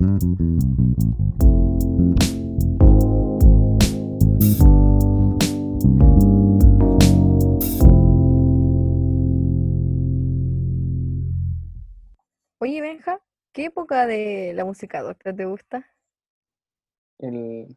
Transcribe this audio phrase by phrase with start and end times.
[0.00, 0.10] Oye,
[12.80, 13.20] Benja,
[13.52, 15.84] ¿qué época de la música docta te gusta?
[17.18, 17.76] El,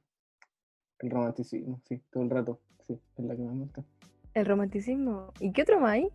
[0.99, 2.59] el romanticismo, sí, todo el rato.
[2.85, 3.83] Sí, es la que más me gusta.
[4.35, 5.33] El romanticismo.
[5.39, 6.11] ¿Y qué otro más hay?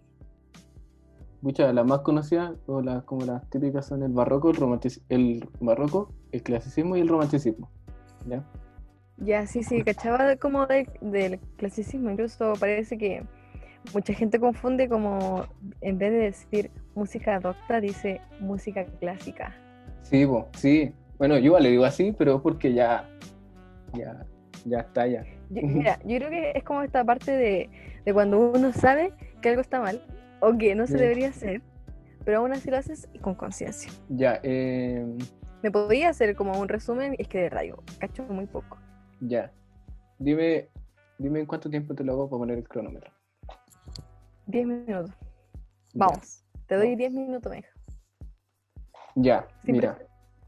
[1.42, 5.48] Muchas, las más conocidas, o las, como las típicas, son el barroco, el, romantic- el
[5.60, 7.70] barroco, el clasicismo y el romanticismo.
[8.26, 8.42] ¿Ya?
[9.18, 12.10] Ya, sí, sí, cachaba de- como de- del clasicismo.
[12.10, 13.22] Incluso parece que
[13.94, 15.44] mucha gente confunde como,
[15.80, 19.54] en vez de decir música docta, dice música clásica.
[20.02, 20.92] Sí, po, sí.
[21.18, 23.08] Bueno, yo le digo así, pero es porque ya,
[23.94, 24.24] ya,
[24.64, 25.24] ya está ya.
[25.50, 27.70] Yo- mira, yo creo que es como esta parte de,
[28.04, 30.02] de cuando uno sabe que algo está mal
[30.40, 31.62] o que no se debería hacer,
[32.24, 33.90] pero aún así lo haces y con conciencia.
[34.08, 35.04] Ya, eh,
[35.62, 38.78] Me podía hacer como un resumen, es que de radio, cacho muy poco.
[39.20, 39.52] ya.
[40.18, 40.68] Dime,
[41.18, 43.12] dime en cuánto tiempo te lo hago para poner el cronómetro.
[44.46, 45.10] 10 minutos.
[45.10, 46.06] Ya.
[46.06, 46.96] Vamos, te doy.
[46.96, 47.68] 10 minutos, Benja.
[49.14, 49.98] Ya, mira,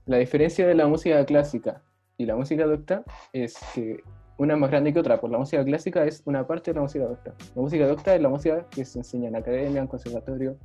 [0.06, 1.82] la diferencia de la música clásica
[2.16, 4.02] y la música docta es que
[4.38, 7.04] una más grande que otra, pues la música clásica es una parte de la música
[7.04, 7.34] docta.
[7.54, 10.56] La música docta es la música que se enseña en academia, en conservatorio,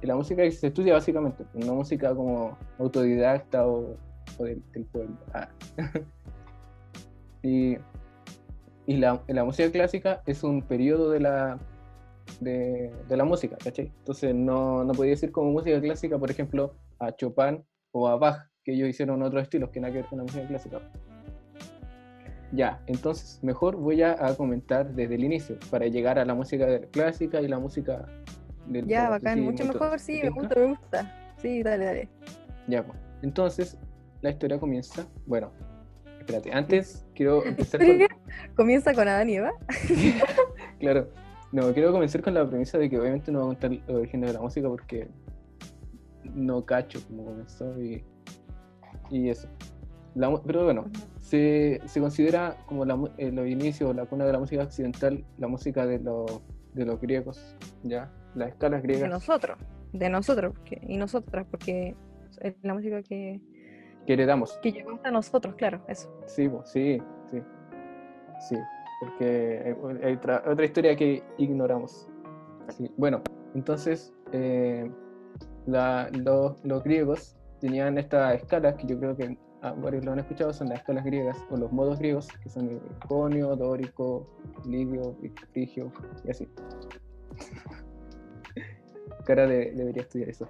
[0.00, 3.96] y la música que se estudia básicamente, pues, una música como autodidacta o,
[4.38, 5.16] o del, del pueblo.
[5.34, 5.48] Ah.
[7.42, 7.76] y
[8.86, 11.58] y la, la música clásica es un periodo de la,
[12.40, 13.92] de, de la música, ¿cachai?
[13.98, 18.48] Entonces no, no podía decir como música clásica, por ejemplo, a Chopin o a Bach,
[18.62, 20.80] que ellos hicieron otros estilos que nada que ver con la música clásica.
[22.52, 26.80] Ya, entonces mejor voy a, a comentar desde el inicio, para llegar a la música
[26.92, 28.06] clásica y la música
[28.66, 31.32] del Ya, bacán, mucho mejor, sí, ¿Te me gusta, me gusta.
[31.38, 32.08] Sí, dale, dale.
[32.68, 32.98] Ya, pues.
[33.22, 33.78] Entonces,
[34.22, 35.06] la historia comienza.
[35.26, 35.50] Bueno,
[36.18, 37.98] espérate, antes quiero empezar con.
[38.56, 39.52] Comienza con Adán y Eva.
[40.78, 41.08] Claro,
[41.52, 44.20] no, quiero comenzar con la premisa de que obviamente no voy a contar el origen
[44.20, 45.08] de la música porque
[46.34, 48.04] no cacho cómo comenzó y,
[49.10, 49.48] y eso.
[50.14, 50.84] La pero bueno,
[51.26, 55.48] se, se considera como la, eh, los inicios, la cuna de la música occidental, la
[55.48, 56.40] música de, los
[56.72, 58.12] de los griegos, ¿ya?
[58.36, 59.58] Las escalas De griegas nosotros,
[59.92, 61.96] de nosotros porque- y nosotras, porque
[62.42, 63.40] es la música que,
[64.06, 64.56] que heredamos.
[64.62, 66.08] que llegó hasta nosotros, claro, eso.
[66.26, 67.42] Sí, sí, sí.
[68.48, 68.56] Sí,
[69.00, 72.08] porque hay, hay otra, otra historia que ignoramos.
[72.68, 73.22] Sí, Bueno,
[73.54, 74.88] entonces eh,
[75.66, 80.18] la- los, los griegos tenían estas escalas que yo creo que ah, varios lo han
[80.18, 84.26] escuchado, son las escalas griegas o los modos griegos, que son conio, dórico,
[84.66, 85.16] lidio,
[85.52, 85.92] frigio
[86.24, 86.48] y así.
[89.24, 90.48] Cara de, debería estudiar eso.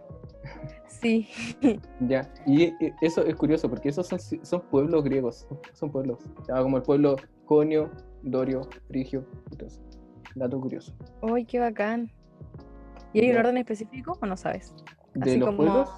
[0.89, 1.29] Sí,
[2.01, 6.19] Ya, y eso es curioso porque esos son, son pueblos griegos, son pueblos,
[6.49, 7.91] ya, como el pueblo conio,
[8.23, 9.81] dorio, frigio, entonces,
[10.35, 10.95] dato curioso.
[11.23, 12.11] uy, qué bacán.
[13.13, 13.41] ¿Y hay un Ya.
[13.41, 14.75] orden específico o no sabes?
[15.15, 15.91] ¿De Así los como- pueblos?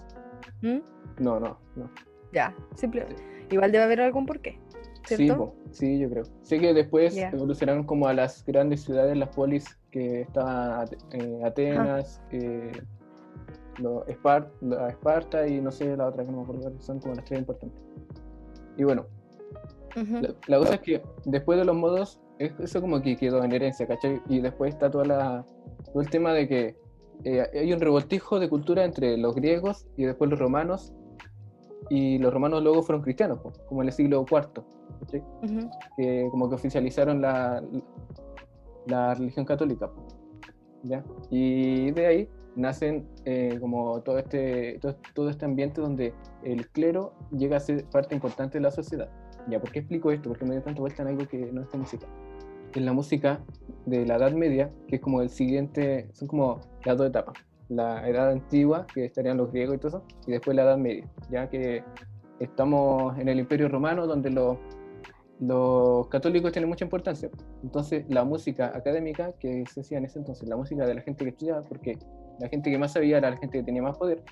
[0.62, 0.78] ¿Mm?
[1.22, 1.90] No, no, no.
[2.32, 3.06] Ya, simple.
[3.50, 4.58] Igual debe haber algún porqué,
[5.04, 5.36] Sí, ¿cierto?
[5.38, 6.24] po, sí, yo creo.
[6.42, 7.30] Sé que después Ya.
[7.30, 12.72] evolucionaron como a las grandes ciudades, las polis, que estaban eh, Atenas, eh,
[13.78, 17.14] lo- Espar- la Esparta y no sé la otra que no me acuerdo, son como
[17.14, 17.80] las tres importantes.
[18.76, 19.06] Y bueno,
[19.96, 20.20] Ujú.
[20.20, 23.52] La, la cosa es que después de los modos, es- eso como que quedó en
[23.52, 24.20] herencia, ¿cachai?
[24.28, 25.46] Y después está toda la,
[25.92, 26.76] todo el tema de que
[27.24, 30.92] eh, hay un revoltijo de cultura entre los griegos y después los romanos,
[31.90, 34.62] y los romanos luego fueron cristianos, po, como en el siglo IV,
[35.00, 35.22] ¿cachai?
[35.42, 35.70] Ujú.
[35.96, 37.62] que como que oficializaron la,
[38.86, 39.90] la religión católica.
[39.90, 40.06] po,
[40.82, 41.04] ¿ya?
[41.30, 46.12] Y de ahí nacen eh, como todo este, todo, todo este ambiente donde
[46.42, 49.08] el clero llega a ser parte importante de la sociedad.
[49.48, 49.60] ¿Ya?
[49.60, 50.28] ¿Por qué explico esto?
[50.28, 52.06] Porque me dio tanta vuelta en algo que no es esta música.
[52.74, 53.40] En la música
[53.86, 57.34] de la Edad Media, que es como el siguiente, son como las dos etapas.
[57.68, 61.08] La Edad Antigua, que estarían los griegos y todo eso, y después la Edad Media,
[61.30, 61.84] ya que
[62.40, 64.58] estamos en el Imperio Romano, donde los
[65.40, 67.30] los católicos tienen mucha importancia.
[67.62, 71.24] Entonces, la música académica que se hacía en ese entonces, la música de la gente
[71.24, 71.98] que estudiaba, porque
[72.40, 74.22] la gente que más sabía era la gente que tenía más poder,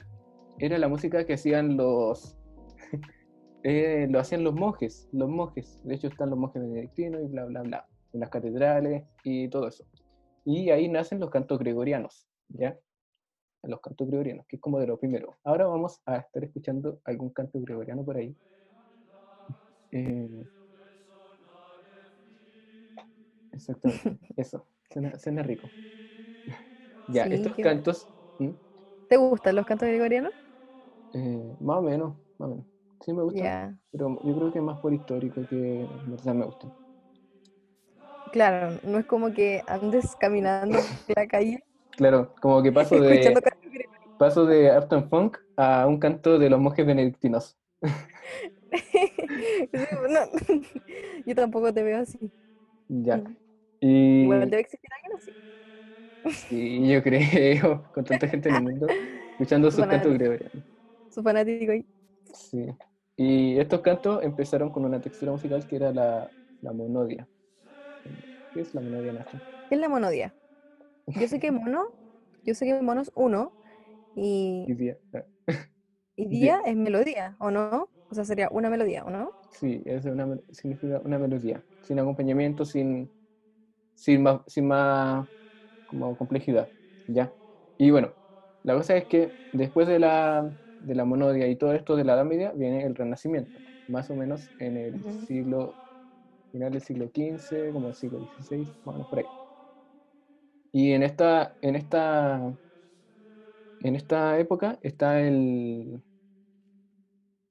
[0.58, 2.36] era la música que hacían los.
[3.62, 5.80] eh, lo hacían los monjes, los monjes.
[5.84, 9.68] De hecho, están los monjes benedictinos y bla, bla, bla, en las catedrales y todo
[9.68, 9.84] eso.
[10.44, 12.78] Y ahí nacen los cantos gregorianos, ¿ya?
[13.66, 15.36] Los cantos gregorianos, que es como de lo primero.
[15.44, 18.36] Ahora vamos a estar escuchando algún canto gregoriano por ahí.
[19.90, 20.46] Eh,
[23.50, 25.72] Exactamente, eso, suena, suena rico.
[27.08, 28.06] Ya, Sí, estos cantos,
[28.38, 28.50] ¿Mm?
[29.08, 30.32] ¿Te gustan los cantos gregorianos?
[31.12, 32.66] eh, más o menos, más o menos.
[33.00, 33.78] sí me gusta, Ya.
[33.90, 36.68] pero yo creo que más por histórico que en verdad me gusta.
[38.30, 41.64] Claro, no es como que andes caminando por la calle
[41.96, 43.34] Claro, como que paso de.
[44.18, 47.56] Paso de Uptown Funk a un canto de los monjes benedictinos.
[48.92, 49.10] Sí,
[49.72, 50.20] no,
[51.26, 52.18] Yo tampoco te veo así.
[52.88, 53.18] Ya.
[53.18, 53.36] Mm.
[53.80, 55.16] Y, Igual debe existir alguien
[56.26, 56.54] así.
[56.54, 58.86] y yo creo, con tanta gente en el mundo,
[59.32, 60.64] escuchando sus cantos gregorianos.
[61.10, 61.86] Su fanático ahí.
[62.34, 62.66] Sí.
[63.16, 66.30] Y estos cantos empezaron con una textura musical que era la,
[66.60, 67.26] la monodia.
[68.52, 69.38] ¿Qué es la monodia, Nacho?
[69.68, 70.34] ¿Qué es la monodia?
[71.06, 71.86] Yo sé que mono,
[72.44, 73.52] yo sé que mono es uno
[74.16, 75.24] y, Y día- ah,
[76.16, 77.90] y día es melodía, ¿o no?
[78.08, 79.34] O sea, sería una melodía, ¿o no?
[79.50, 83.12] Sí, es una, significa una melodía, sin acompañamiento, sin,
[83.94, 85.28] sin, más, sin más
[85.86, 86.72] como complejidad,
[87.06, 87.36] ¿ya?
[87.78, 88.14] Y bueno,
[88.64, 92.14] la cosa es que después de la, de la monodia y todo esto de la
[92.14, 95.26] Edad Media viene el Renacimiento, más o menos en el Ujú.
[95.26, 95.78] siglo,
[96.52, 99.30] final del siglo XV, como el siglo XVI, más o menos por ahí.
[100.72, 102.54] Y en esta, en esta,
[103.82, 106.02] en esta época está el,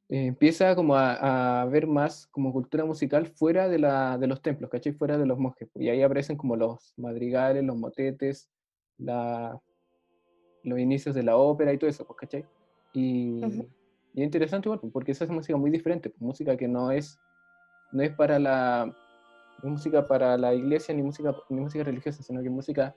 [0.10, 4.42] eh, empieza como a, a haber más como cultura musical fuera de, la, de los
[4.42, 4.94] templos, ¿cachai?
[4.94, 5.70] Fuera de los monjes.
[5.76, 8.50] Y ahí aparecen como los madrigales, los motetes,
[8.98, 9.60] la,
[10.64, 12.46] los inicios de la ópera y todo eso, pues, ¿cachai?
[12.94, 13.42] Y,
[14.14, 16.92] y es interesante igual, pues, porque esa es música muy diferente, pues, música que no
[16.92, 17.18] es,
[17.92, 18.96] no es para la
[19.64, 22.96] música para la iglesia ni música, ni música religiosa, sino que música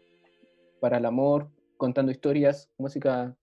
[0.80, 1.48] para el amor,
[1.78, 3.34] contando historias, música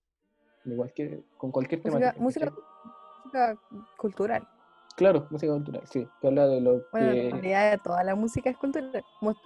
[0.64, 2.22] igual que con cualquier Música, temática.
[2.22, 3.58] música,
[3.96, 4.48] cultural.
[4.96, 7.26] Claro, música cultural, sí, que habla de lo Bueno, que...
[7.26, 9.04] en realidad toda la música es cultural,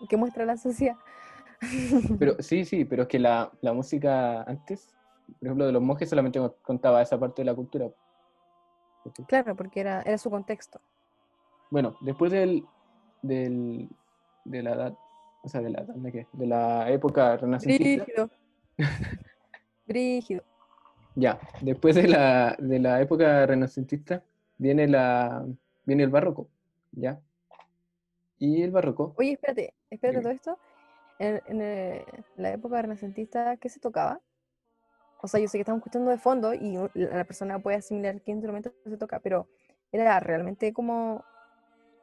[0.09, 0.97] que muestra la sociedad.
[2.19, 4.89] Pero, sí, sí, pero es que la, la música antes,
[5.39, 7.91] por ejemplo, de los monjes solamente contaba esa parte de la cultura.
[9.29, 10.81] Claro, porque era, era su contexto.
[11.71, 12.65] Bueno, después del,
[13.21, 13.91] del,
[14.47, 14.95] de la edad,
[15.43, 16.27] o sea, de la ¿de qué?
[16.33, 18.07] De la época renacentista.
[19.87, 20.45] Brígido.
[21.15, 24.25] ya, después de la, de la época renacentista
[24.59, 25.45] viene, la,
[25.85, 26.49] viene el barroco,
[26.93, 27.21] ¿ya?
[28.39, 30.23] Y el barroco, Oye, espérate, espérate Dime.
[30.23, 30.59] todo esto.
[31.19, 32.07] En, en, eh,
[32.37, 34.21] la época renacentista, ¿qué se tocaba?
[35.23, 38.31] O sea, yo sé que estamos escuchando de fondo y la persona puede asimilar qué
[38.33, 39.49] instrumento se toca, pero
[39.93, 41.23] ¿era realmente como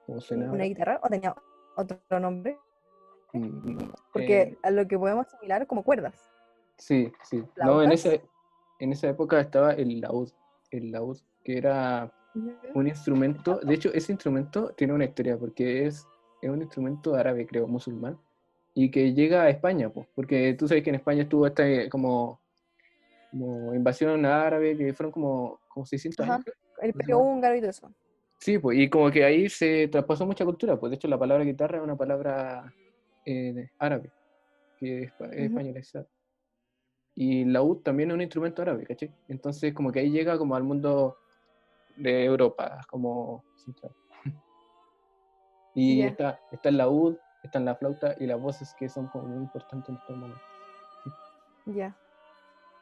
[0.06, 0.20] como
[0.54, 1.36] una guitarra o tenía
[1.76, 2.60] otro nombre?
[3.34, 6.30] mm, Porque eh, a lo que podemos asimilar como cuerdas.
[6.78, 7.44] Sí, sí.
[7.58, 8.12] No, en esa,
[8.80, 10.30] en esa época estaba el laúd,
[10.72, 12.12] el laúd, que era
[12.74, 16.06] un instrumento, de hecho ese instrumento tiene una historia porque es,
[16.42, 18.20] es un instrumento árabe, creo, musulmán,
[18.76, 22.40] y que llega a España, pues, porque tú sabes que en España estuvo esta como,
[23.32, 26.36] como invasión árabe, que fueron como, como 600 Ajá.
[26.36, 26.46] años.
[26.48, 27.34] El Más o imperio menos.
[27.34, 27.92] húngaro y todo eso.
[28.40, 31.44] Sí, pues, y como que ahí se traspasó mucha cultura, pues de hecho la palabra
[31.44, 32.72] guitarra es una palabra
[33.26, 34.12] eh, árabe,
[34.78, 36.06] que es, es españolizada.
[37.20, 39.12] Y el laúd también es un instrumento árabe, ¿cachai?
[39.28, 41.18] Entonces como que ahí llega como al mundo
[41.98, 43.92] de Europa, como central.
[45.74, 49.38] Y está, está el laúd, están la flauta y las voces que son como muy
[49.44, 50.44] importantes en estos momentos.
[51.66, 51.96] Ya.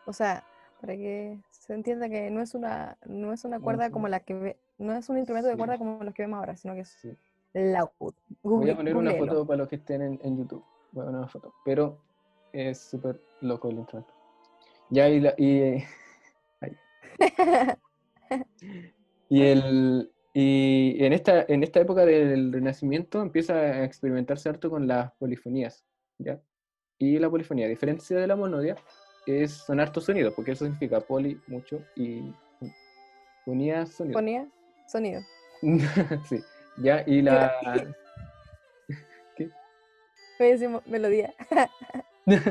[0.06, 0.44] O sea,
[0.80, 4.34] para que se entienda que no es una, no es una cuerda como la que
[4.34, 6.90] ve- no es un instrumento de cuerda como los que vemos ahora, sino que es
[7.02, 7.18] Sí.
[7.54, 7.90] laúd.
[8.00, 10.64] Voy Google- a poner una foto para los que estén en, en YouTube.
[10.92, 11.54] Voy a poner una foto.
[11.66, 11.98] Pero
[12.54, 14.14] es súper loco el instrumento.
[14.90, 15.84] Ya, y, la, y,
[19.30, 24.88] y, el, y en, esta, en esta época del Renacimiento empieza a experimentarse harto con
[24.88, 25.86] las polifonías.
[26.18, 26.40] ¿ya?
[26.98, 28.76] Y la polifonía, a diferencia de la monodia,
[29.26, 32.22] es, son hartos sonidos, porque eso significa poli, mucho, y
[33.44, 34.14] fonía, sonido.
[34.14, 34.48] Ponía
[34.88, 35.22] sonido.
[36.30, 36.40] sí,
[36.78, 37.54] ya, y la...
[40.40, 41.34] Hoy decimos melodía.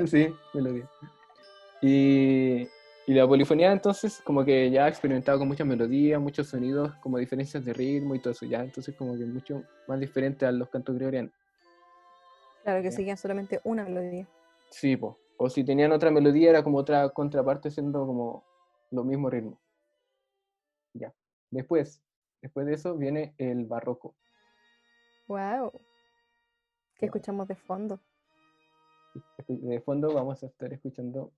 [0.06, 0.88] sí, melodía.
[1.86, 2.62] Y,
[3.06, 7.18] y la polifonía entonces como que ya ha experimentado con muchas melodías, muchos sonidos, como
[7.18, 10.70] diferencias de ritmo y todo eso, ya, entonces como que mucho más diferente a los
[10.70, 11.32] cantos gregorianos.
[12.62, 12.96] Claro que Ya.
[12.96, 14.26] seguían solamente una melodía.
[14.70, 15.18] Sí, po.
[15.36, 18.44] o si tenían otra melodía era como otra contraparte siendo como
[18.90, 19.60] lo mismo ritmo.
[20.94, 21.12] Ya.
[21.50, 22.00] Después,
[22.40, 24.14] después de eso viene el barroco.
[25.26, 25.70] Wow.
[26.96, 28.00] ¿Qué escuchamos de fondo?
[29.48, 31.30] De fondo vamos a estar escuchando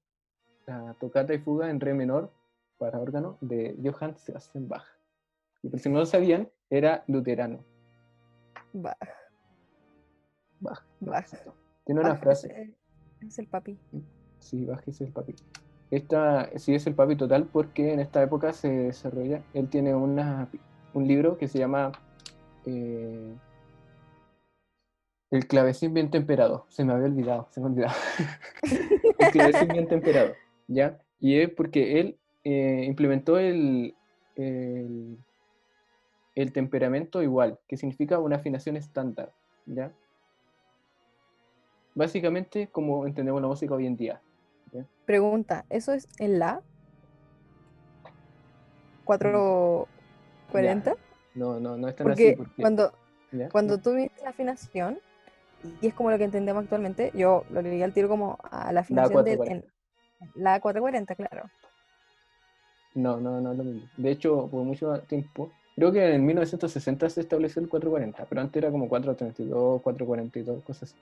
[0.67, 2.31] la tocata y fuga en re menor
[2.79, 4.85] para órgano de Johann Sebastian Bach.
[5.63, 7.65] Y por si no lo sabían, era luterano.
[8.73, 8.97] Bach.
[10.61, 10.83] Bach.
[11.01, 11.27] Bach.
[11.85, 12.49] Tiene una Bach frase.
[12.51, 12.75] eh,
[13.27, 13.79] es el papi.
[14.39, 15.35] Sí, Bach es el papi.
[15.91, 20.49] Esta sí es el papi total porque en esta época se desarrolla, él tiene una,
[20.95, 21.93] un libro que se llama
[22.65, 23.37] eh,
[25.31, 26.67] El clavecín bien temperado.
[26.69, 27.95] Se me había olvidado, se me olvidado.
[29.19, 30.35] el clavecín bien temperado,
[30.69, 30.99] ¿ya?
[31.21, 33.95] Y es porque él eh, implementó el,
[34.37, 35.17] el,
[36.35, 39.33] el temperamento igual, que significa una afinación estándar,
[39.67, 39.93] ¿ya?
[41.95, 44.21] Básicamente como entendemos la música hoy en día.
[44.73, 44.85] ¿ya?
[45.07, 46.61] Pregunta, ¿eso es en la?
[49.07, 50.97] ¿440?
[51.35, 52.37] No, no, no es tan Porque así.
[52.37, 52.93] Porque, cuando,
[53.33, 53.49] ¿ya?
[53.49, 54.99] cuando tú viste la afinación,
[55.81, 58.81] y es como lo que entendemos actualmente, yo lo leí al tiro como a la
[58.81, 59.67] afinación de 440.
[59.67, 59.76] en-
[60.35, 61.51] la 440, claro.
[62.95, 63.89] No, no, no es lo mismo.
[63.97, 68.57] De hecho, por mucho tiempo, creo que en 1960 se estableció el 440, pero antes
[68.63, 70.97] era como 432, 442, cosas así.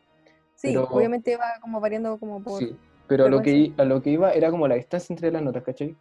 [0.56, 2.58] Sí, Pero- obviamente va como variando como por...
[2.58, 5.42] Sí, pero a lo, que, a lo que iba era como la distancia entre las
[5.42, 5.94] notas, ¿cachai?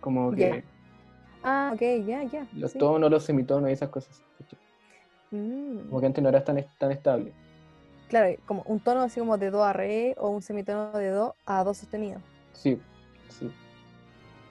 [0.00, 0.64] Como que.
[1.42, 2.46] Ah, ok, ya, ya.
[2.54, 2.78] los sí.
[2.78, 4.22] tonos, los semitonos y esas cosas.
[4.38, 4.58] ¿cachai?
[5.30, 7.32] Mm, Como que antes no era tan, tan estable.
[8.08, 11.34] Claro, como un tono así como de do a re o un semitono de do
[11.44, 12.20] a do sostenido.
[12.54, 12.80] Sí,
[13.28, 13.50] sí.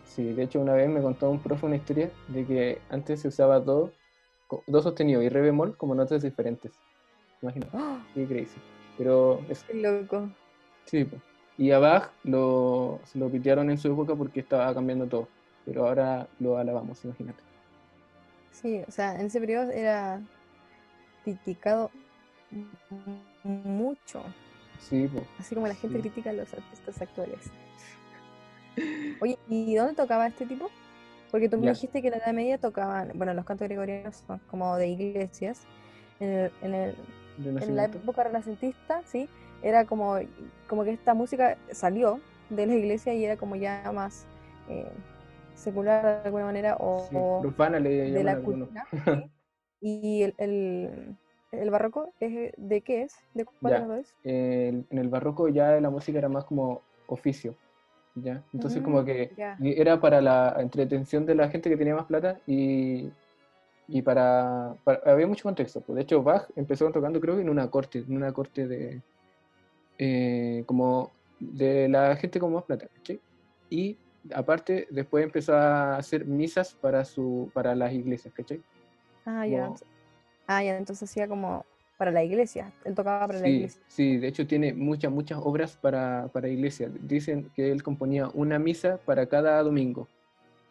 [0.06, 3.28] Sí, de hecho una vez me contó un profe una historia de que antes se
[3.28, 3.92] usaba do,
[4.68, 6.72] do sostenido y re bemol como notas diferentes.
[7.42, 8.00] Imagínate, ¡Ah!
[8.14, 8.60] qué crazy.
[8.98, 10.30] Pero es, Qué loco.
[10.86, 11.08] sí,
[11.58, 15.28] y a Bach lo, se lo pitearon en su época porque estaba cambiando todo.
[15.66, 17.44] Pero ahora lo alabamos, imagínate.
[18.52, 20.22] Sí, o sea, en ese periodo era
[21.24, 21.92] criticado
[23.48, 24.24] mucho,
[24.80, 26.01] Sí, así como la gente Sí.
[26.04, 27.39] critica a los artistas actuales.
[29.20, 30.70] Oye, ¿y dónde tocaba este tipo?
[31.32, 34.39] Porque tú me dijiste que en la Edad Media tocaban, bueno, los cantos gregorianos son
[34.50, 35.62] como de iglesias.
[36.20, 36.96] En, el- en, el-
[37.63, 39.27] en la época renacentista, sí,
[39.62, 40.18] era como,
[40.68, 44.25] como que esta música salió de la iglesia y era como ya más
[44.70, 44.89] eh,
[45.56, 48.86] secular de alguna manera o, Sí, o de la cultura.
[48.92, 49.32] ¿sí?
[49.82, 51.16] Y el, el,
[51.51, 53.16] el barroco, es, ¿de qué es?
[53.34, 53.80] ¿De cuál Ya.
[53.82, 57.56] de los dos en el barroco ya la música era más como oficio,
[58.16, 58.44] ¿ya?
[58.54, 62.39] Entonces como Mm, que era para la entretención de la gente que tenía más plata
[62.46, 63.10] y,
[63.88, 65.80] y para, para- Había mucho contexto.
[65.82, 65.96] pues.
[65.96, 69.01] De hecho, Bach empezó tocando creo que en una corte, en una corte de...
[69.98, 73.20] eh, como de la gente con más plata, ¿cachai?
[73.70, 73.98] Y
[74.34, 78.62] aparte después empezó a hacer misas para, su, para las iglesias, ¿cachai?
[79.25, 79.72] Ah, ya.
[80.48, 81.66] Ah, ya, entonces hacía como
[81.98, 82.72] para la iglesia.
[82.86, 83.82] Él tocaba para la Sí, iglesia.
[83.88, 86.89] sí, de hecho tiene muchas, muchas obras para, para iglesia.
[87.01, 90.08] Dicen que él componía una misa para cada domingo.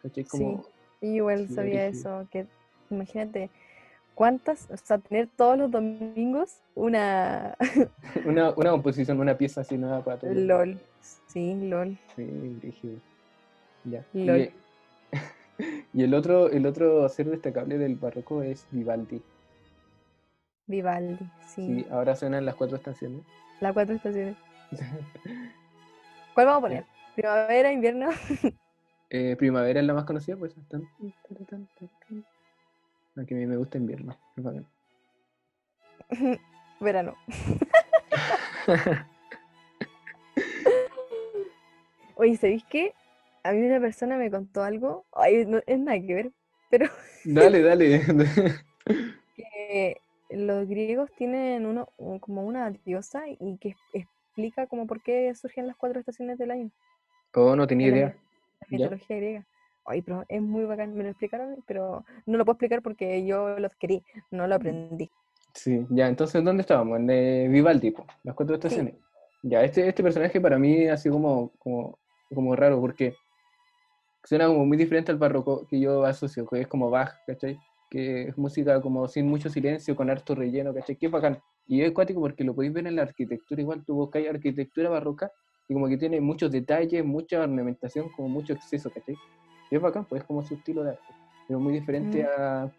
[0.01, 0.23] ¿Cachai?
[0.25, 0.65] Como,
[1.01, 2.47] Y igual Sí, sabía eso, que
[2.89, 3.49] imagínate
[4.15, 7.55] cuántas, o sea, tener todos los domingos una
[8.25, 10.33] una, una composición, una pieza así nueva para todo.
[10.33, 10.79] LOL.
[11.27, 11.97] Sí, LOL.
[12.15, 12.23] Sí,
[12.61, 12.95] brígido.
[13.83, 14.03] Ya.
[14.13, 14.39] Lol.
[14.41, 14.51] Y,
[15.93, 19.21] y el otro, el otro ser destacable del barroco es Vivaldi.
[20.67, 21.65] Vivaldi, sí.
[21.81, 23.21] Sí, ahora suenan las cuatro estaciones.
[23.61, 24.35] Las cuatro estaciones.
[26.33, 26.85] ¿Cuál vamos a poner?
[27.15, 28.09] Primavera, invierno.
[29.09, 30.53] Eh, primavera es la más conocida, pues.
[30.67, 32.25] Tan, tan, tan, tan, tan.
[33.15, 34.17] Aunque a mí me gusta invierno.
[36.81, 37.15] Verano.
[42.15, 42.93] Oye, ¿sabéis qué?
[43.43, 46.31] A mí una persona me contó algo, ay, no, es nada que ver,
[46.69, 46.89] pero
[47.23, 48.01] Dale, dale.
[49.37, 55.33] que los griegos tienen uno, un- como una diosa y que explica como por qué
[55.35, 56.71] surgen las cuatro estaciones del año.
[57.33, 58.07] Oh, no tenía la idea.
[58.61, 58.77] la ¿Ya?
[58.77, 59.45] mitología griega.
[59.85, 63.57] Ay, pero es muy bacán, me lo explicaron, pero no lo puedo explicar porque yo
[63.57, 65.09] lo adquirí, no lo aprendí.
[65.53, 66.99] Sí, ya, entonces, ¿dónde estábamos?
[66.99, 68.95] En eh, Vivaldi, po, las cuatro estaciones.
[69.43, 71.97] Ya, este, este personaje para mí ha sido como, como,
[72.33, 73.13] como raro porque
[74.23, 77.57] suena como muy diferente al barroco que yo asocio, que es como Bach, ¿cachai?
[77.89, 80.97] Que es música como sin mucho silencio, con harto relleno, ¿cachai?
[80.99, 81.39] Es bacán.
[81.67, 85.31] Y es cuático porque lo podéis ver en la arquitectura, igual tú buscáis arquitectura barroca
[85.69, 89.15] y como que tiene muchos detalles, mucha ornamentación, como mucho exceso, ¿cachai?
[89.69, 91.13] Y es bacán, pues es como su estilo de arte,
[91.47, 92.27] pero muy diferente Mm.
[92.39, 92.71] a,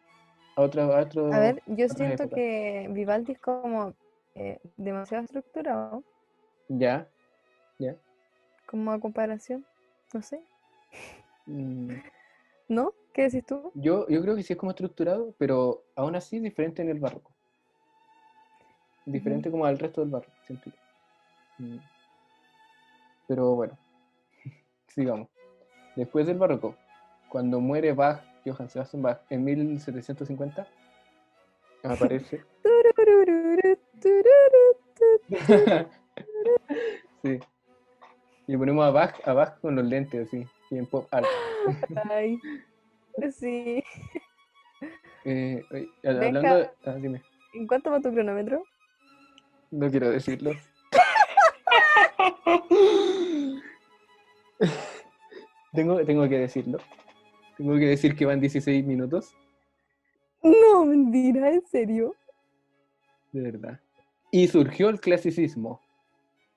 [0.57, 1.35] a otros...
[1.35, 2.35] A, ver, yo siento épocas.
[2.35, 3.93] que Vivaldi es como
[4.35, 6.03] eh, demasiado estructurado,
[6.71, 7.07] Ya,
[7.79, 7.95] ya.
[8.67, 9.65] como a comparación,
[10.15, 10.41] no sé,
[11.47, 11.93] Mm,
[12.69, 12.93] ¿no?
[13.13, 13.73] ¿Qué decís tú?
[13.75, 17.33] Yo, yo creo que sí es como estructurado, pero aún así diferente en el barroco.
[19.05, 21.67] Diferente como al resto del barroco, siento yo.
[21.67, 21.79] Mm.
[23.27, 23.77] Pero bueno,
[24.89, 25.29] sigamos.
[25.97, 26.77] Después del barroco,
[27.29, 30.67] cuando muere Bach, Johann Sebastian Bach, en 1750,
[31.83, 32.43] aparece.
[37.23, 37.41] Sí.
[38.47, 41.07] Y ponemos a Bach, a Bach con los lentes así, y en pop.
[41.11, 42.39] Ay,
[43.33, 43.83] sí.
[45.25, 46.71] Eh, oye, hablando de...
[46.85, 47.23] Ah, dime.
[47.55, 48.63] ¿En cuánto va tu cronómetro?
[49.71, 50.53] No quiero decirlo.
[55.73, 56.79] tengo, tengo que decirlo.
[57.57, 59.35] Tengo que decir que van 16 minutos.
[60.43, 62.15] No, mentira, ¿en serio?
[63.33, 63.81] De verdad.
[64.31, 65.81] Y surgió el clasicismo.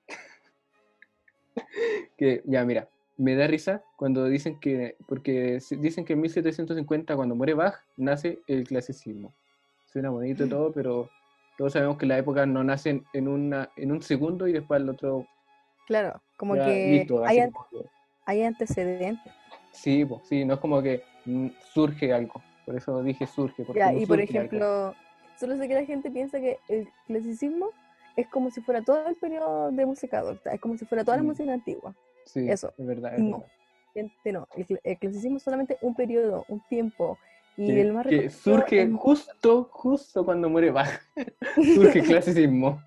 [2.16, 2.88] que, ya, mira,
[3.22, 8.40] me da risa cuando dicen que, porque dicen que en 1750, cuando muere Bach, nace
[8.48, 9.32] el clasicismo.
[9.86, 11.08] Suena bonito y todo, pero
[11.56, 14.88] todos sabemos que las épocas no nacen en, una, en un segundo y después al
[14.88, 15.26] otro
[15.86, 17.24] Claro, como que listo.
[17.24, 17.66] hay, como
[18.46, 19.32] antecedentes.
[19.72, 22.42] sí, po, sí, no es como que mm, surge algo.
[22.64, 23.62] Por eso dije surge.
[23.64, 24.30] Porque Ya, no y por algo.
[24.32, 24.94] ejemplo,
[25.38, 27.70] solo sé que la gente piensa que el clasicismo
[28.16, 31.18] es como si fuera todo el periodo de música adulta, es como si fuera toda
[31.18, 31.26] la Mm.
[31.26, 31.94] música antigua.
[32.24, 32.72] Sí, eso.
[32.76, 33.14] es verdad.
[33.14, 33.38] Es No.
[33.38, 33.52] verdad.
[33.94, 37.18] Gente, no, el, cl- el clasicismo es solamente un periodo, un tiempo.
[37.58, 40.88] Y que, el más que surge justo, justo cuando muere Bach.
[41.74, 42.80] surge el clasicismo.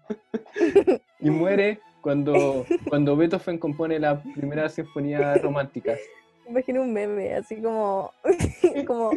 [1.20, 5.96] y muere cuando, cuando Beethoven compone la primera sinfonía romántica.
[6.50, 8.12] Imagino un meme, así como,
[8.86, 9.12] como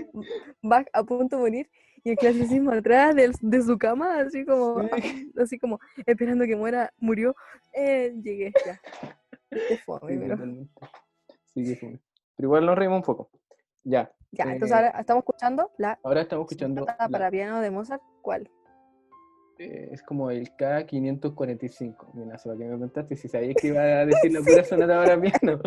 [0.62, 1.70] Bach a punto de morir
[2.04, 5.30] y el clasicismo atrás de, su cama, así como, Sí.
[5.38, 7.34] así como esperando que muera, murió,
[7.75, 8.80] eh, llegué, ya.
[9.50, 10.73] Qué fome, Sí, pero- totalmente.
[11.55, 11.76] Sí.
[12.37, 13.31] Pero igual nos reímos un poco.
[13.85, 14.12] Ya.
[14.31, 16.85] Ya, entonces eh, ahora estamos escuchando la ahora estamos escuchando.
[16.85, 18.50] la- para piano de Mozart, ¿cuál?
[19.59, 22.12] eh, es como el K545.
[22.14, 24.99] Mira, se va que me contaste si sabías que iba a decir la pura sonata
[25.02, 25.61] para piano.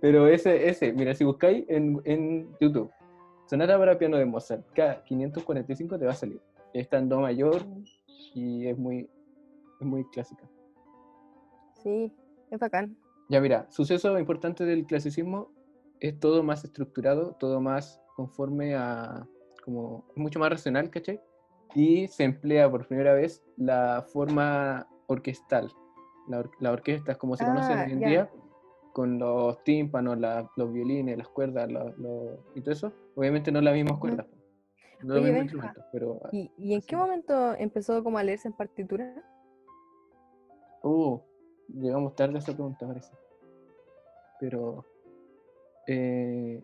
[0.00, 2.90] Pero ese, ese, mira, si buscáis en, en YouTube,
[3.46, 6.40] sonata para piano de Mozart, K545 te va a salir.
[6.72, 7.62] Está en Do mayor
[8.34, 9.08] y es muy,
[9.80, 10.42] es muy clásica.
[11.82, 12.12] Sí,
[12.50, 12.96] es bacán.
[13.28, 15.50] Ya mira, suceso importante del clasicismo
[16.00, 19.26] es todo más estructurado, todo más conforme a,
[19.64, 21.20] como, es mucho más racional, ¿cachai?
[21.74, 25.72] Y se emplea por primera vez la forma orquestal.
[26.28, 28.30] La, or- la orquesta es como se conoce Ah, hoy en día,
[28.92, 32.92] con los tímpanos, la- los violines, las cuerdas lo- lo- y todo eso.
[33.16, 34.26] Obviamente no las mismas cuerdas,
[35.02, 36.20] no los mismos instrumentos, pero...
[36.32, 39.12] ¿Y, y en qué momento empezó como a leerse en partitura?
[40.82, 41.18] Uh,
[41.68, 43.12] llegamos tarde a esa pregunta, parece.
[44.40, 44.84] Pero.
[45.86, 46.62] eh,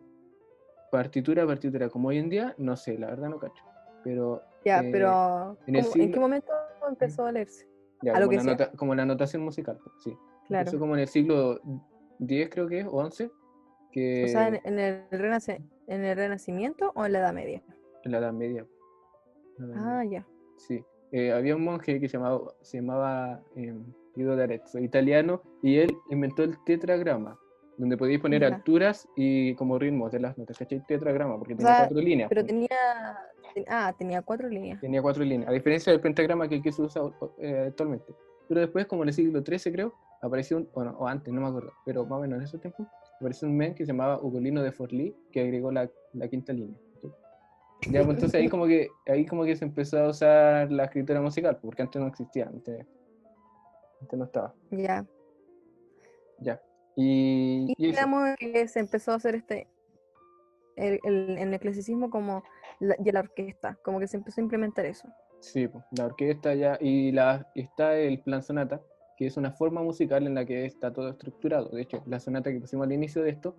[0.91, 3.65] partitura, partitura, como hoy en día, no sé, la verdad no cacho.
[4.05, 4.43] Pero.
[4.65, 6.53] Ya, eh, pero en el ¿cómo- ¿en qué momento
[6.89, 7.67] empezó a leerse?
[8.03, 10.17] ya, a lo como, que la nota- como la notación musical, pues, sí.
[10.49, 10.61] Claro.
[10.63, 11.61] Empezó como en el siglo
[12.21, 13.31] X, creo que es, o XI,
[13.93, 17.63] que O sea, en, en el renace- en el Renacimiento o en la Edad Media.
[18.05, 18.67] en la Edad Media.
[19.59, 20.27] la Edad Ah, Media, ya.
[20.57, 20.85] Sí.
[21.13, 23.75] Eh, había un monje que se llamaba, se llamaba eh,
[24.17, 27.39] Guido de Arezzo, italiano, y él inventó el tetragrama,
[27.77, 30.81] donde podíais poner alturas y como ritmos de las notas, ¿cachai?
[30.81, 32.29] Tetragrama, porque O tenía sea, cuatro líneas.
[32.29, 32.69] Pero tenía.
[33.55, 34.81] ten- Ah, tenía cuatro líneas.
[34.81, 37.03] Tenía cuatro líneas, a diferencia del pentagrama que, el que se usa
[37.39, 38.13] eh, actualmente.
[38.49, 41.49] Pero después, como en el siglo XIII, creo, apareció un, bueno, o antes, no me
[41.49, 42.87] acuerdo, pero más o menos en ese tiempo,
[43.19, 46.77] apareció un men que se llamaba Ugolino de Forlì, que agregó la, la quinta línea.
[46.95, 47.11] ¿cachai?
[47.91, 51.21] Ya, pues entonces ahí como, que, ahí como que se empezó a usar la escritura
[51.21, 52.87] musical, porque antes no existía, antes,
[54.01, 54.55] antes no estaba.
[54.71, 55.05] Ya.
[56.39, 56.61] Ya.
[56.97, 59.67] Y, Y digamos que se empezó a hacer este.
[60.77, 62.43] El, el- en el clasicismo como
[62.81, 65.09] la, y la orquesta, como que se empezó a implementar eso.
[65.41, 68.81] Sí, la orquesta ya, y la, está el plan sonata,
[69.17, 71.69] que es una forma musical en la que está todo estructurado.
[71.71, 73.55] De hecho, la sonata que pusimos al inicio de esto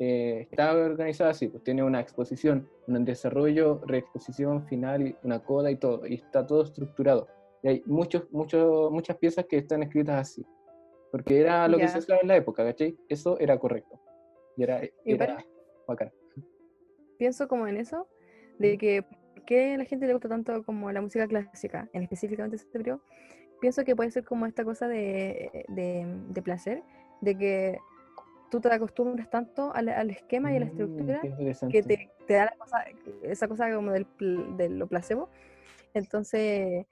[0.00, 5.76] eh, está organizada así, pues tiene una exposición, un desarrollo, reexposición final, una coda y
[5.76, 7.28] todo, y está todo estructurado.
[7.62, 10.44] Y hay muchos, muchos, muchas piezas que están escritas así,
[11.10, 11.88] porque era lo que Ya.
[11.88, 12.96] se usaba en la época, ¿cachai?
[13.08, 14.00] Eso era correcto.
[14.56, 15.44] Y era, Igual- era
[15.86, 16.12] bacán.
[17.18, 18.08] Pienso como en eso,
[18.58, 22.02] de que ¿por qué a la gente le gusta tanto como la música clásica, en
[22.02, 23.00] específicamente este periodo.
[23.60, 26.82] Pienso que puede ser como esta cosa de, de, de placer,
[27.20, 27.78] de que
[28.50, 31.20] tú te acostumbras tanto al, al esquema y a la Mm, estructura
[31.70, 32.84] que te, te da la cosa,
[33.22, 34.06] esa cosa como del,
[34.56, 35.28] de lo placebo.
[35.94, 36.86] Entonces,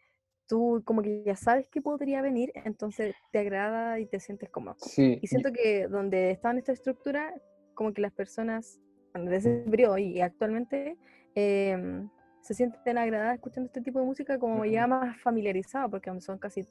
[0.46, 4.76] tú como que ya sabes que podría venir, entonces te agrada y te sientes cómodo.
[4.78, 7.34] Sí, Y siento que donde estaba en esta estructura,
[7.74, 8.80] como que las personas
[9.12, 9.64] bueno, de ese
[9.98, 10.96] y actualmente
[11.34, 12.08] em,
[12.40, 14.90] se sienten agradadas escuchando este tipo de música como ya Ujú.
[14.90, 16.66] más familiarizado, porque son casi,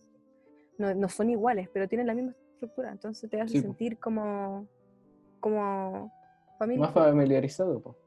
[0.77, 3.67] no, no son iguales, pero tienen la misma estructura, entonces te hace Sí, po.
[3.67, 4.67] sentir como,
[5.39, 6.11] como
[6.57, 6.85] familia.
[6.85, 7.97] más familiarizado, pues.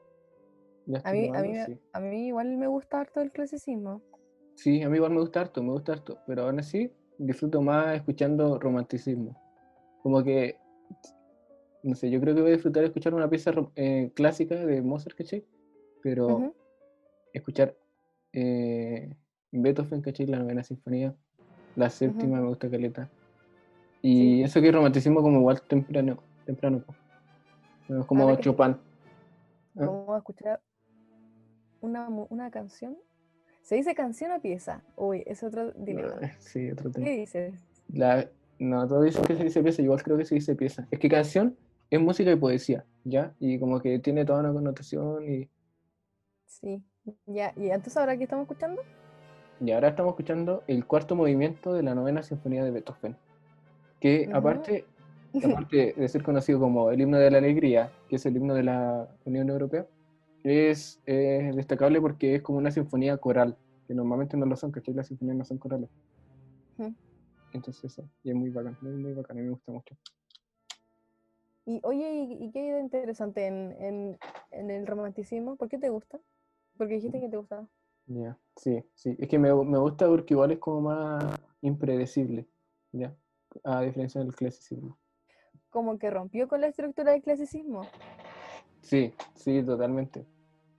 [0.86, 1.78] Ya A mí, a, mí, sí.
[1.92, 4.02] a mí igual me gusta harto el clasicismo.
[4.58, 7.94] Sí, a mí igual me gusta harto, me gusta harto, pero aún así disfruto más
[7.94, 9.40] escuchando romanticismo.
[10.02, 10.58] Como que,
[11.84, 15.16] no sé, yo creo que voy a disfrutar escuchar una pieza eh, clásica de Mozart,
[15.16, 15.44] ¿cachai?
[16.02, 16.52] Pero
[17.32, 17.76] escuchar
[18.32, 19.14] eh,
[19.52, 20.26] Beethoven, ¿cachai?
[20.26, 21.14] La novena sinfonía.
[21.76, 23.08] La séptima me gusta caleta.
[24.02, 26.84] Y eso que es romanticismo como igual temprano, temprano.
[27.88, 28.76] Es como Chopin.
[29.74, 30.60] Vamos a escuchar
[31.80, 32.98] una, una canción.
[33.68, 34.80] ¿Se dice canción o pieza?
[34.96, 36.14] Uy, es otro dilema.
[36.22, 37.04] No, sí, otro tema.
[37.04, 37.52] ¿Qué dices?
[37.92, 38.26] La,
[38.58, 40.88] no, todos dicen que se dice pieza, igual creo que se dice pieza.
[40.90, 41.54] Es que canción
[41.90, 43.34] es música y poesía, ¿ya?
[43.38, 45.50] Y como que tiene toda una connotación y,
[46.46, 46.82] Sí.
[47.26, 48.80] Ya, ¿y entonces ahora qué estamos escuchando?
[49.60, 53.18] y ahora estamos escuchando el cuarto movimiento de la novena sinfonía de Beethoven,
[54.00, 54.36] que Ujú.
[54.38, 54.86] aparte,
[55.44, 58.62] aparte de ser conocido como el himno de la alegría, que es el himno de
[58.62, 59.84] la Unión Europea,
[60.42, 64.94] es eh, destacable porque es como una sinfonía coral, que normalmente no lo son, ¿cachai?
[64.94, 65.90] Las sinfonías no son corales.
[67.52, 69.96] Entonces eso, y es muy bacán, muy, muy bacán, a mí me gusta mucho.
[71.64, 74.18] Y oye, ¿y, y qué interesante en, en-
[74.52, 75.56] en el romanticismo?
[75.56, 76.18] ¿Por qué te gusta?
[76.76, 77.68] Porque dijiste que te gustaba.
[78.06, 79.16] Ya, sí, sí.
[79.18, 81.24] Es que me, me gusta porque igual es como más
[81.60, 82.46] impredecible,
[82.92, 83.14] ¿ya?
[83.64, 84.98] A diferencia del clasicismo.
[85.70, 87.82] Como que rompió con la estructura del clasicismo.
[88.82, 90.24] Sí, sí, totalmente.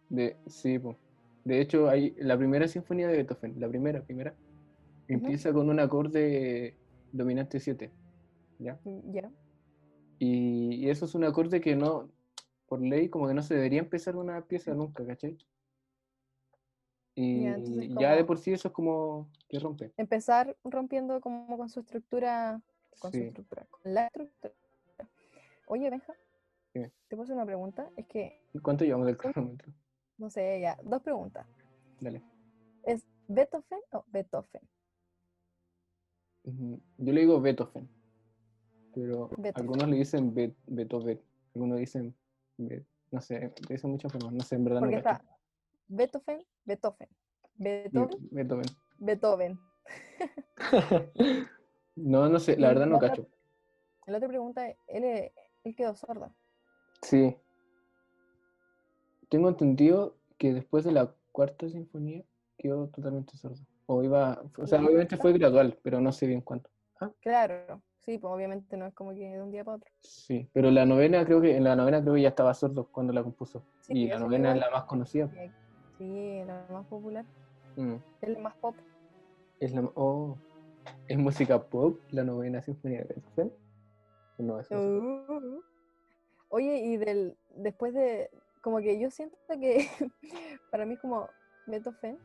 [0.09, 0.97] De, sí, po.
[1.43, 4.33] De hecho, hay la primera sinfonía de Beethoven, la primera, primera,
[5.07, 6.75] empieza con un acorde
[7.11, 7.91] dominante 7,
[8.59, 8.79] ¿ya?
[8.83, 9.31] Mm, Ya.
[10.19, 12.09] Y, y eso es un acorde que no,
[12.67, 15.37] por ley, como que no se debería empezar una pieza nunca, ¿cachai?
[17.15, 19.91] Y Ya, entonces ya de por sí eso es como que rompe.
[19.97, 22.61] Empezar rompiendo como con su estructura,
[22.99, 24.53] con su estructura, con la estructura.
[25.67, 26.13] Oye, Benja,
[26.73, 26.91] Dime.
[27.07, 27.89] te puedo hacer una pregunta.
[27.97, 29.17] Es que, ¿Cuánto llevamos del
[29.57, 29.71] cronómetro?
[30.17, 31.47] no sé, ya, dos preguntas.
[31.99, 32.21] Dale.
[32.83, 34.61] ¿Es Beethoven o Beethoven?
[36.43, 37.87] Yo le digo Beethoven,
[38.93, 39.53] pero Beethoven.
[39.55, 41.21] algunos le dicen Be- Beethoven,
[41.53, 42.15] algunos dicen,
[42.57, 45.21] Be- no sé, dicen muchas formas, no sé, en verdad Porque no cacho.
[45.23, 45.37] está
[45.87, 47.09] Beethoven, Beethoven,
[47.55, 48.65] Beethoven, Be- Beethoven.
[48.97, 49.59] Beethoven.
[51.95, 53.27] No, no sé, la verdad no la otra- cacho.
[54.07, 55.31] La otra pregunta es, él,
[55.65, 56.33] él quedó sordo.
[57.01, 57.35] Sí.
[59.29, 62.23] Tengo entendido que después de la cuarta sinfonía
[62.57, 63.65] quedó totalmente sordo.
[63.85, 66.69] O iba, o sea, ¿La obviamente fue gradual, pero no sé bien cuánto.
[67.21, 69.89] Claro, sí, pues obviamente no es como que de un día para otro.
[70.01, 73.13] Sí, pero la novena creo que, en la novena creo que ya estaba sordo cuando
[73.13, 73.63] la compuso.
[73.81, 75.29] Sí, y la eso novena es la más conocida.
[75.97, 77.25] Sí, la más popular,
[77.75, 77.95] Mm.
[78.21, 78.75] el más pop.
[79.59, 80.37] Es la, oh,
[81.07, 83.53] ¿es música pop la novena sinfonía de Beethoven?
[84.37, 84.77] ¿O No, es pop?
[84.77, 85.61] Uh.
[86.49, 88.29] Oye, y del después de,
[88.61, 89.87] como que yo siento que
[90.71, 91.29] para mí es como
[91.67, 92.17] Beethoven,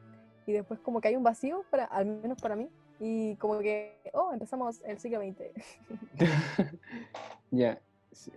[0.46, 2.68] y después como que hay un vacío, para, al menos para mí,
[3.00, 5.50] y como que, oh, empezamos el siglo XX.
[7.50, 7.80] Ya,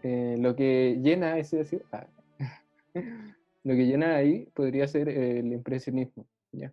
[0.03, 2.05] eh, lo que llena ese decir, ah,
[3.63, 6.71] lo que llena ahí podría ser el impresionismo, ¿ya?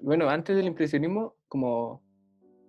[0.00, 2.02] Bueno, antes del impresionismo, como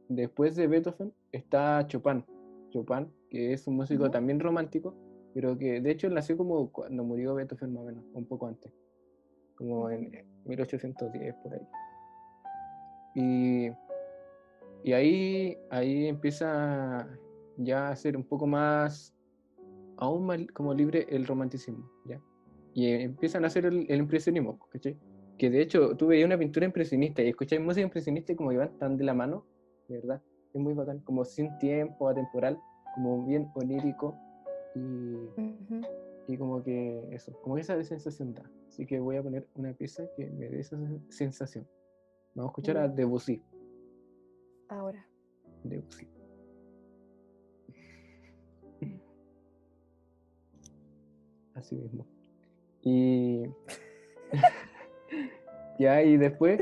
[0.10, 2.26] después de Beethoven, está Chopin.
[2.70, 4.94] Chopin, que es un músico también romántico,
[5.34, 8.72] pero que de hecho nació como cuando murió Beethoven más o menos, un poco antes,
[9.56, 10.16] como en Ujú.
[10.16, 11.68] eh, 1810 por ahí.
[13.16, 13.72] Y,
[14.84, 17.08] y ahí, ahí empieza
[17.58, 19.14] ya a ser un poco más,
[19.98, 22.22] aún más como libre el romanticismo, ¿ya?
[22.74, 24.98] Y empiezan a hacer el, el impresionismo, ¿cachai?
[25.38, 28.58] Que de hecho tú veías una pintura impresionista y escucháis música impresionista y como que
[28.58, 29.46] van tan de la mano,
[29.88, 30.22] de verdad,
[30.54, 32.58] es muy bacán, como sin tiempo, atemporal,
[32.96, 34.16] como bien onírico
[34.76, 38.50] y, como que eso, como esa sensación da.
[38.68, 41.68] Así que voy a poner una pieza que me dé esa sen- sensación.
[42.34, 42.88] Vamos a escuchar a.
[42.88, 43.42] Debussy.
[44.70, 45.06] Ahora.
[45.64, 46.08] Debussy.
[51.54, 52.06] Así mismo.
[52.82, 53.44] Y
[55.80, 56.62] ya, y después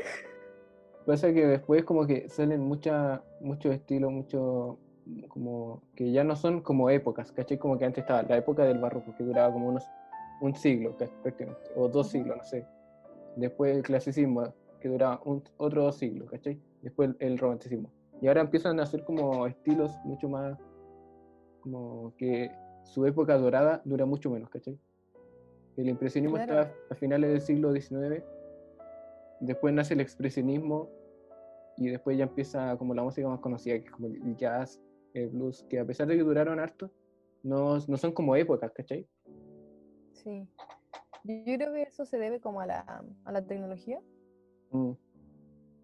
[1.05, 4.77] pasa que después como que salen mucha, muchos estilos, mucho
[5.27, 7.57] como que ya no son como épocas, ¿cachai?
[7.57, 9.87] Como que antes estaba la época del barroco, que duraba como unos
[10.41, 12.65] un siglo ca- prácticamente, o dos siglos, no sé.
[13.35, 16.59] Después el clasicismo, que duraba un, otro dos siglos, ¿cachai?
[16.81, 17.91] Después el, el romanticismo.
[18.21, 20.57] Y ahora empiezan a hacer como estilos mucho más,
[21.61, 22.51] como que
[22.83, 24.77] su época dorada dura mucho menos, ¿cachai?
[25.77, 26.61] El impresionismo Claro.
[26.61, 28.23] está a finales del siglo XIX,
[29.41, 30.89] después nace el expresionismo
[31.77, 34.81] y después ya empieza como la música más conocida, que es como el jazz,
[35.13, 36.91] el blues, que a pesar de que duraron harto,
[37.43, 39.07] no, no son como épocas, ¿cachai?
[40.13, 40.47] Sí.
[41.23, 44.01] Yo creo que eso se debe como a la, a la tecnología,
[44.71, 44.91] Mm,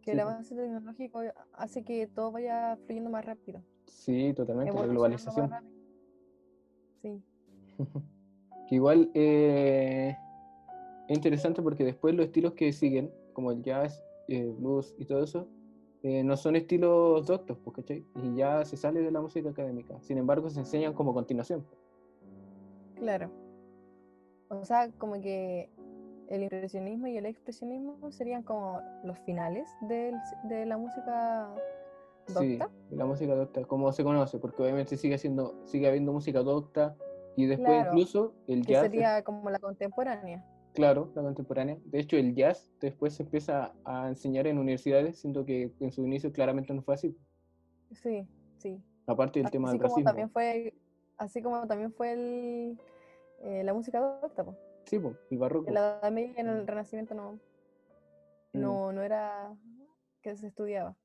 [0.02, 1.22] que Sí, el avance tecnológico
[1.54, 3.62] hace que todo vaya fluyendo más rápido.
[3.88, 5.52] Sí, totalmente, la globalización.
[7.02, 7.24] Sí.
[8.70, 10.16] que igual, eh,
[11.08, 15.24] es interesante porque después los estilos que siguen, como el jazz, eh, blues y todo
[15.24, 15.48] eso,
[16.08, 18.06] eh, no son estilos doctos, pues, ¿cachai?
[18.22, 20.00] Y ya se sale de la música académica.
[20.02, 21.65] Sin embargo, se enseñan como continuación.
[22.96, 23.32] Claro.
[24.50, 25.72] O sea, como que
[26.30, 31.50] el impresionismo y el expresionismo serían como los finales del- de la música
[32.28, 32.72] Sí, docta.
[32.91, 36.96] la música docta, como se conoce, porque obviamente sigue siendo, sigue habiendo música docta
[37.36, 40.44] y después Claro, incluso el que jazz, sería como la contemporánea.
[40.76, 41.78] Claro, la contemporánea.
[41.86, 46.06] De hecho, el jazz después se empieza a enseñar en universidades, siendo que en su
[46.06, 47.18] inicio claramente no fue así.
[47.92, 48.80] Sí, sí.
[49.08, 50.10] Aparte del tema del como racismo.
[50.10, 50.74] también fue,
[51.18, 52.78] así como también fue el,
[53.42, 54.56] eh, la música docta, po.
[54.86, 55.68] Sí, po, el barroco.
[55.68, 57.40] En la Edad Media en el Renacimiento no,
[58.54, 58.62] Mm.
[58.62, 59.54] no, no era
[60.22, 60.96] que se estudiaba.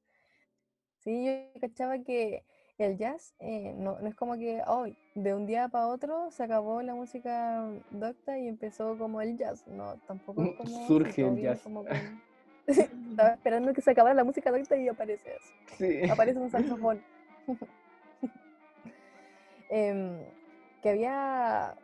[0.98, 2.44] Sí, yo cachaba que
[2.84, 6.42] el jazz eh, no, no es como que hoy de un día para otro se
[6.44, 9.66] acabó la música docta y empezó como el jazz.
[9.66, 11.60] No, tampoco es como así, Surge el jazz.
[11.62, 11.96] como con-
[12.66, 15.52] Estaba esperando que se acabara la música docta y aparece eso.
[15.76, 16.08] Sí.
[16.10, 17.02] Aparece un saxofón.
[19.68, 20.18] Em,
[20.82, 21.74] que había,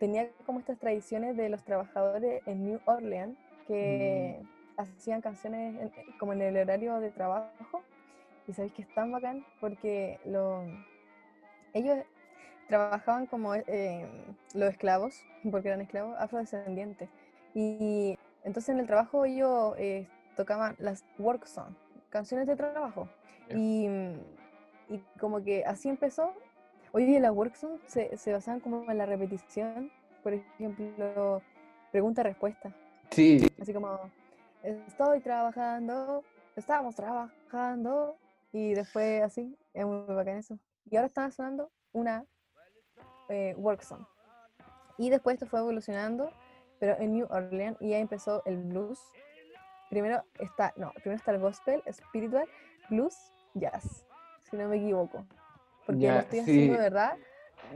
[0.00, 3.36] tenía como estas tradiciones de los trabajadores en New Orleans
[3.68, 4.40] que
[4.76, 7.82] hacían canciones en- como en el horario de trabajo.
[8.46, 10.62] Y sabéis que es tan bacán porque lo,
[11.72, 11.98] ellos
[12.68, 14.06] trabajaban como eh,
[14.54, 17.08] los esclavos, porque eran esclavos afrodescendientes.
[17.54, 20.06] Y entonces en el trabajo ellos eh,
[20.36, 21.76] tocaban las work songs,
[22.10, 23.08] canciones de trabajo.
[23.50, 23.86] Y,
[24.88, 26.32] y como que así empezó.
[26.92, 29.90] Hoy día las work songs se, se basaban como en la repetición.
[30.22, 31.42] Por ejemplo,
[31.92, 32.72] pregunta-respuesta.
[33.10, 34.00] Sí, Así como,
[34.62, 36.24] estoy trabajando,
[36.56, 38.16] estamos trabajando.
[38.52, 40.58] Y después así, es muy bacán eso.
[40.90, 42.24] Y ahora estaba sonando una
[43.28, 44.04] eh, work song.
[44.98, 46.30] Y después esto fue evolucionando,
[46.78, 48.98] pero en New Orleans y ahí empezó el blues.
[49.90, 52.48] Primero está, no, primero está el gospel, spiritual,
[52.88, 53.14] blues,
[53.54, 54.06] jazz,
[54.50, 55.26] si no me equivoco.
[55.86, 56.68] Porque Ya, lo estoy haciendo sí.
[56.70, 57.16] de verdad,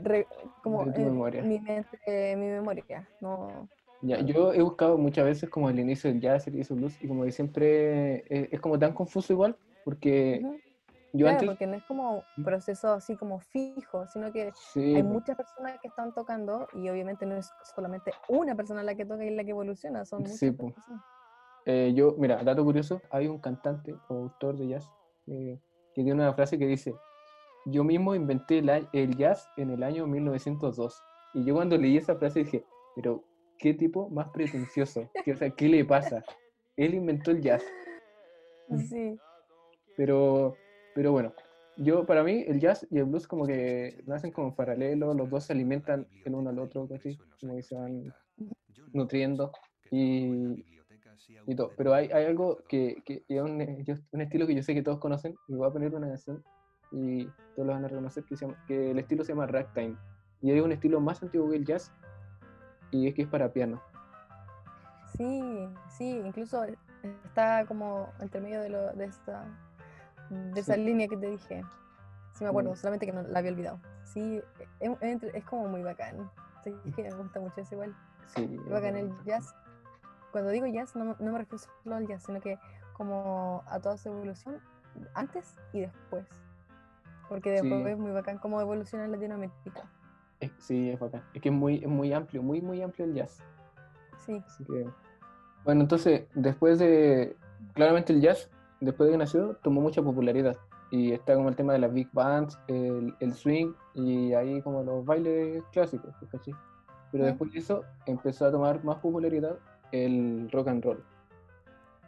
[0.03, 0.27] re-
[0.63, 1.43] como en memoria.
[1.43, 3.07] mi mente, eh, mi memoria.
[3.21, 3.67] No,
[4.01, 6.97] Ya, yo he buscado muchas veces como el inicio del jazz, el inicio del blues,
[7.03, 10.61] y como que siempre es, es como tan confuso igual, porque Ujú.
[11.13, 11.49] yo Claro, antes...
[11.49, 12.43] porque no es como ¿Mm?
[12.43, 17.25] proceso así como fijo, sino que Sí, hay muchas personas que están tocando y obviamente
[17.25, 20.51] no es solamente una persona la que toca y la que evoluciona, son muchas Sí,
[20.51, 21.01] personas.
[21.65, 24.91] eh, yo, mira, dato curioso, hay un cantante o autor de jazz
[25.27, 25.59] eh,
[25.93, 26.95] que tiene una frase que dice,
[27.65, 31.03] yo mismo inventé el, el jazz en el año 1902.
[31.33, 32.65] Y yo cuando leí esa frase dije,
[32.95, 33.23] pero
[33.59, 35.09] ¿qué tipo más pretencioso?
[35.23, 36.23] ¿Qué, o sea, ¿qué le pasa?
[36.75, 37.63] Él inventó el jazz.
[38.89, 39.19] Sí,
[40.01, 40.57] Pero,
[40.95, 41.31] pero bueno,
[41.77, 45.29] yo para mí el jazz y el blues como que nacen como en paralelo, los
[45.29, 48.11] dos se alimentan el uno al otro, casi, como que se van
[48.93, 49.51] nutriendo
[49.91, 50.65] y,
[51.45, 51.75] y todo.
[51.77, 54.81] Pero hay, hay algo que, que es un, eh, un estilo que yo sé que
[54.81, 56.43] todos conocen, y voy a poner una canción
[56.91, 59.95] y todos lo van a reconocer, que, se llama- que el estilo se llama ragtime.
[60.41, 61.91] Y es un estilo más antiguo que el jazz
[62.89, 63.79] y es que es para piano.
[65.15, 66.65] sí, sí, incluso
[67.25, 69.45] está como entre medio de, lo, de esta
[70.31, 70.83] de esa Sí.
[70.83, 71.63] línea que te dije.
[72.33, 72.75] Sí me acuerdo, Mm.
[72.75, 73.79] solamente que no la había olvidado.
[74.05, 74.41] Sí,
[74.79, 76.29] es, es entre- es como muy bacán.
[76.63, 77.95] Sí, es que me gusta mucho eso igual.
[78.27, 79.53] Sí, Es bacán el jazz.
[80.31, 82.57] Cuando digo jazz, no, no me refiero solo al jazz, sino que
[82.93, 84.59] como a toda su evolución,
[85.13, 86.25] antes y después.
[87.27, 87.89] Porque después Sí.
[87.89, 89.83] es muy bacán cómo evoluciona en Latinoamérica.
[90.39, 91.21] es- sí, es bacán.
[91.35, 93.37] Es que es muy, es muy amplio, muy, muy amplio el jazz.
[94.25, 94.89] Sí, Así que,
[95.63, 97.37] bueno, entonces, después de,
[97.73, 98.49] claramente el jazz,
[98.81, 100.57] después de que nació, tomó mucha popularidad.
[100.89, 104.83] Y está como el tema de las big bands, el, el swing y ahí como
[104.83, 106.53] los bailes clásicos, ¿cachai?
[107.11, 109.57] Pero después de eso empezó a tomar más popularidad
[109.91, 111.03] el rock and roll.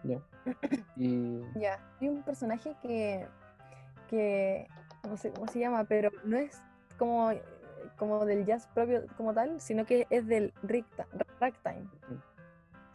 [0.03, 0.19] ¿Ya?
[0.97, 1.79] Y ya.
[2.01, 3.25] Hay un personaje que,
[4.09, 4.67] que
[5.07, 6.61] no sé cómo se llama, pero no es
[6.97, 7.31] como,
[7.97, 11.87] como del jazz propio como tal, sino que es del ragtime.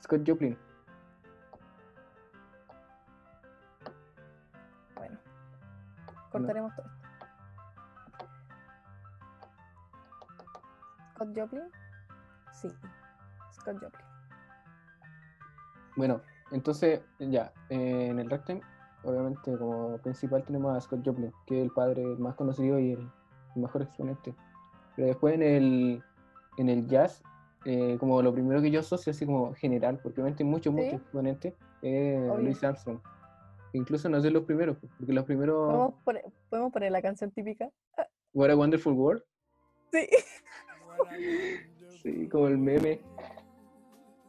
[0.03, 0.57] Scott Joplin,
[6.31, 7.09] cortaremos todo esto.
[11.15, 11.65] Scott Joplin.
[12.53, 12.69] Sí,
[13.53, 14.07] Scott Joplin.
[15.97, 16.21] Bueno,
[16.53, 18.61] entonces ya, eh, en el ragtime,
[19.03, 23.11] obviamente como principal tenemos a Scott Joplin, que es el padre más conocido y el,
[23.57, 24.35] mejor exponente.
[24.95, 26.05] Pero después en el,
[26.59, 27.25] en el jazz,
[27.65, 30.81] eh, como lo primero que yo asocio así como general, porque obviamente hay muchos, Sí.
[30.81, 32.21] muchos exponentes, es.
[32.39, 33.01] Louis Armstrong.
[33.73, 37.71] Incluso no sé los primeros, porque los primeros, ¿Podemos poner, ¿Podemos poner la canción típica?
[38.33, 39.23] What a Wonderful World,
[39.93, 40.07] Sí.
[42.03, 43.01] sí, como el meme.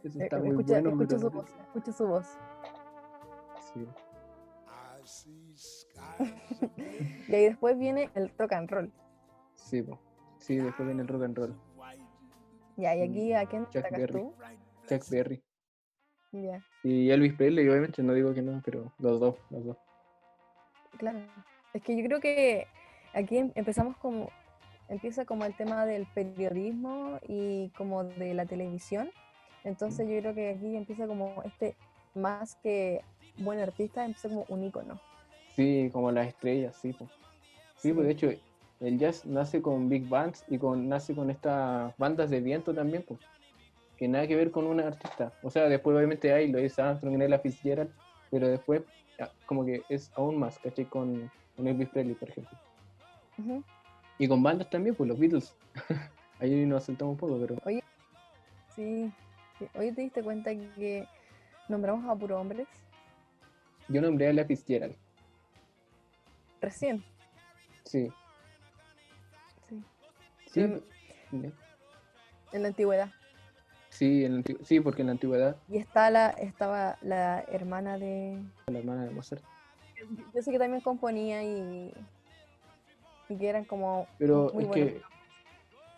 [0.04, 0.90] Eso Eh, está muy escucha, bueno.
[0.92, 2.28] escucha su voz, escucha su voz.
[3.74, 3.88] Sí.
[7.28, 8.92] Y ahí después viene el rock and roll.
[9.56, 10.00] Sí, po.
[10.38, 11.56] sí, después viene el rock and roll.
[12.78, 14.14] Ya, y aquí a quién Chuck Berry.
[14.14, 14.34] tú?
[14.88, 15.44] Chuck Berry.
[16.84, 19.78] Y Elvis Presley, obviamente, no digo que no, pero los dos, los dos.
[20.98, 21.20] claro.
[21.74, 22.66] Es que yo creo que
[23.14, 24.30] aquí em- empezamos como,
[24.90, 29.10] empieza como el tema del periodismo y como de la televisión.
[29.64, 31.76] Entonces yo creo que aquí empieza como este,
[32.16, 33.02] más que
[33.38, 35.00] buen artista, empieza como un ícono.
[35.56, 37.08] Sí, como las estrellas, sí, po.
[37.76, 38.30] Sí, pues de hecho,
[38.80, 43.04] el jazz nace con big bands y con, nace con estas bandas de viento también,
[43.08, 43.20] pues.
[44.00, 45.34] Que nada que ver con una artista.
[45.44, 47.92] O sea, después obviamente hay Louis Armstrong y Ella Fitzgerald,
[48.32, 48.82] pero después
[49.20, 50.86] ah, como que es aún más, ¿cachai?
[50.86, 52.58] Con, con Elvis Presley, por ejemplo.
[54.18, 55.54] Y con bandas también, pues los Beatles.
[56.40, 57.56] Ahí nos saltamos un poco, pero
[58.74, 59.12] Sí.
[59.58, 59.68] sí.
[59.76, 61.06] Oye, ¿te diste cuenta que
[61.68, 62.68] nombramos a puro hombres?
[63.90, 64.96] yo nombré a Ella Fitzgerald.
[66.62, 67.04] Recién.
[67.84, 68.12] Sí,
[69.68, 69.84] Sí.
[70.52, 70.60] sí.
[71.32, 71.50] Ya.
[72.54, 73.10] en la antigüedad.
[73.90, 78.40] Sí, en la sí, porque en la antigüedad, Y está la, estaba la hermana de.
[78.68, 79.44] la hermana de Mozart.
[80.34, 81.92] Yo sé que también componía y.
[83.28, 84.08] Y que eran como.
[84.18, 84.88] Pero muy es buenos.
[84.94, 85.02] que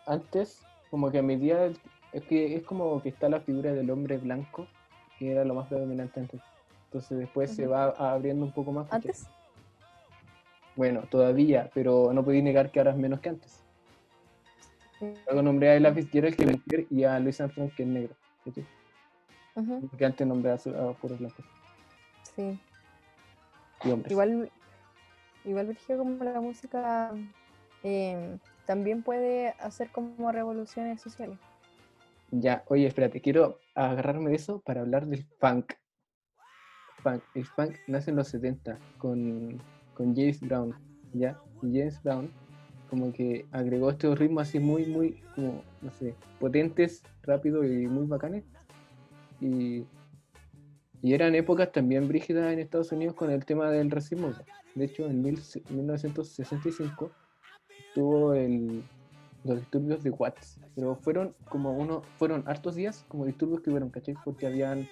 [0.05, 1.77] antes, como que a medida, del-
[2.13, 4.67] es que es como que está la figura del hombre blanco,
[5.19, 6.41] que era lo más predominante antes.
[6.85, 8.91] Entonces después se va abriendo un poco más.
[8.91, 9.27] Antes.
[10.75, 13.60] Bueno, todavía, pero no podéis negar que ahora es menos que antes.
[15.01, 15.13] Sí.
[15.25, 18.15] Luego nombré a Ella Fitzgerald, que es mujer, y a Louis Armstrong, que es negro.
[19.55, 21.43] Ujú, Porque antes nombré a, a puros blancos
[22.35, 22.57] Sí.
[23.83, 24.11] y hombres.
[24.11, 24.49] Igual.
[25.43, 27.11] Igual Virgilio, como la música.
[27.83, 28.37] eh,
[28.67, 31.37] también puede hacer como revoluciones sociales.
[32.29, 35.73] Ya, oye, espérate, quiero agarrarme de eso para hablar del funk.
[37.01, 37.23] Funk.
[37.33, 39.59] El funk nace en los 70 con,
[39.95, 40.75] con James Brown,
[41.13, 41.37] ¿ya?
[41.63, 42.31] Y James Brown
[42.91, 48.05] como que agregó estos ritmos así muy, muy, como, no sé, potentes, rápidos y muy
[48.07, 48.45] bacanes.
[49.39, 49.89] Y,
[51.01, 54.35] y eran épocas también brígidas en Estados Unidos con el tema del racismo.
[54.73, 57.17] De hecho, en mil- 1965
[57.93, 58.85] tuvo el,
[59.43, 63.91] los disturbios de Watts, pero fueron como uno, fueron hartos días como disturbios que hubieron,
[63.91, 64.15] ¿cachai?
[64.17, 64.91] Porque habían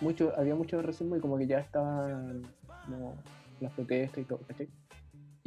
[0.00, 3.26] mucho, había mucho racismo y como que ya estaban como
[3.60, 4.72] las protestas y todo, ¿cachai?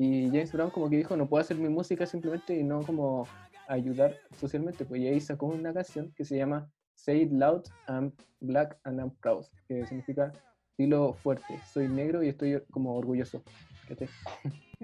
[0.03, 3.27] Y James Brown como que dijo, no puedo hacer mi música simplemente y no como
[3.67, 8.11] ayudar socialmente, pues y ahí sacó una canción que se llama Say It Loud, I'm
[8.39, 10.33] Black and I'm Proud, que significa
[10.75, 13.43] dilo fuerte, soy negro y estoy como orgulloso.
[13.85, 14.09] Qué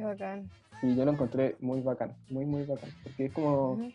[0.03, 0.51] bacán.
[0.84, 2.91] Y yo lo encontré muy bacán, muy, muy bacán.
[3.01, 3.91] Porque es como Ujú.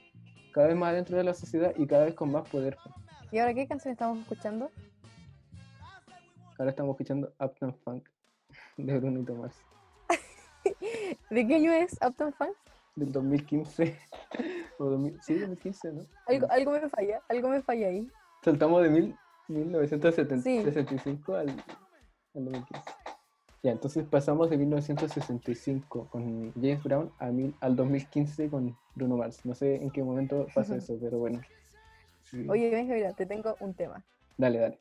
[0.51, 2.81] cada vez más dentro de la sociedad y cada vez con más poder.
[3.31, 4.73] ¿Y ahora qué canción estamos escuchando?
[6.59, 8.09] Ahora estamos escuchando Uptown Funk
[8.77, 9.65] de Brunito Mars,
[11.31, 12.57] ¿De qué año es Uptown Funk?
[12.95, 13.99] del 2015.
[14.79, 16.03] o 2000, sí, 2015, ¿no?
[16.27, 18.07] Algo, algo me falla, algo me falla ahí.
[18.45, 19.17] Saltamos de mil,
[19.49, 21.39] 1975 Sí.
[21.39, 21.49] al,
[22.35, 22.91] al 2015.
[23.63, 29.45] Ya, entonces pasamos de 1965 con James Brown a mil- al 2015 con Bruno Mars.
[29.47, 31.41] No sé en qué momento pasa eso, pero bueno.
[32.25, 32.45] Sí.
[32.49, 34.05] Oye, mira, te tengo un tema.
[34.37, 34.81] Dale, dale.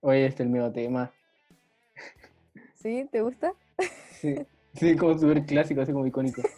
[0.00, 1.12] Oye, este es el mío tema.
[2.82, 3.06] ¿Sí?
[3.10, 3.54] ¿Te gusta?
[4.10, 4.34] Sí,
[4.74, 6.42] sí, como súper clásico, así como icónico.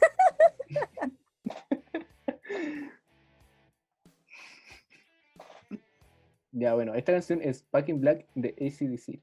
[6.52, 9.20] Ya, bueno, esta canción es Back in Black de ACDC.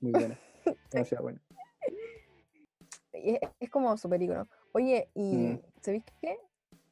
[0.00, 0.38] Muy buena.
[0.92, 1.40] Demasiado buena.
[3.12, 4.48] Es, es como súper ícono.
[4.72, 5.60] Oye, ¿y Mm.
[5.80, 6.38] sabéis qué?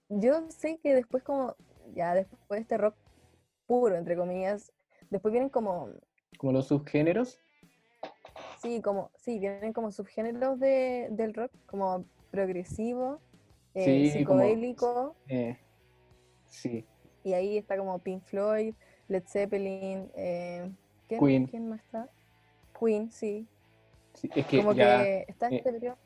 [0.08, 1.54] Yo sé que después como,
[1.94, 2.96] ya después de este rock
[3.66, 4.72] puro, entre comillas,
[5.10, 5.90] después vienen como,
[6.38, 7.38] Como los subgéneros.
[8.64, 13.20] Sí, como, sí, vienen como subgéneros de, del rock, como progresivo,
[13.74, 15.58] eh, Sí, como- psicodélico, eh,
[16.46, 16.86] sí,
[17.22, 18.74] y ahí está como Pink Floyd,
[19.08, 20.70] Led Zeppelin, eh,
[21.08, 21.46] ¿quién, Queen.
[21.46, 22.08] quién más está?
[22.78, 23.46] Queen, sí.
[24.14, 24.98] sí, Es que como ya.
[25.04, 25.56] que está eh.
[25.56, 25.98] este periodo.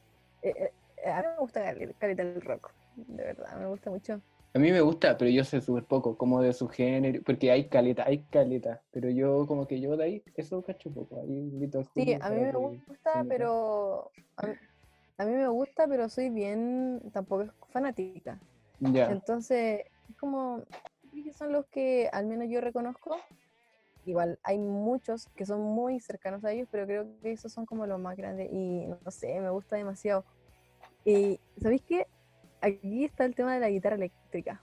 [0.43, 0.73] eh,
[1.07, 4.21] a mí me gusta cal- caleta el rock, de verdad, me gusta mucho.
[4.55, 8.05] A mí me gusta, pero yo sé súper poco, como de subgénero, porque hay caleta,
[8.07, 11.85] hay caleta, pero yo como que yo de ahí, eso cacho poco, ahí invito al
[11.95, 14.55] Sí, a mí me gusta, pero a mí,
[15.19, 18.41] a mí me gusta, pero soy bien, tampoco es fanática.
[18.81, 20.63] Ya, Entonces, es como,
[21.13, 23.17] que son los que al menos yo reconozco.
[24.07, 27.87] Igual hay muchos que son muy cercanos a ellos, pero creo que esos son como
[27.87, 30.25] los más grandes y no sé, me gusta demasiado.
[31.05, 32.07] Y ¿sabéis qué?
[32.61, 34.63] Aquí está el tema de la guitarra eléctrica.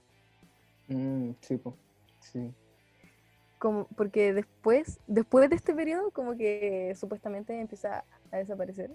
[0.88, 1.76] Mm, sí, po.
[2.20, 2.52] Sí.
[3.58, 8.90] Como, porque después, después de este periodo, como que supuestamente empieza a desaparecer.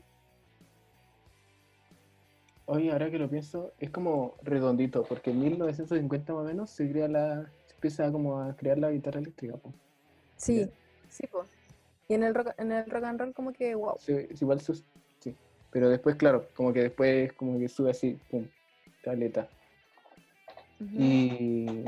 [2.66, 6.90] Oye, ahora que lo pienso, es como redondito, porque en 1950 más o menos se
[6.90, 9.74] crea la, se empieza como a crear la guitarra eléctrica, po.
[10.38, 10.70] Sí, Ya.
[11.10, 11.50] sí, pues.
[12.08, 13.96] Y en el rock, en el rock and roll como que wow.
[14.00, 14.86] Sí, igual sus,
[15.20, 15.36] sí.
[15.72, 18.46] Pero después, claro, como que después como que sube así, pum,
[19.02, 19.50] caleta.
[20.98, 21.84] Y,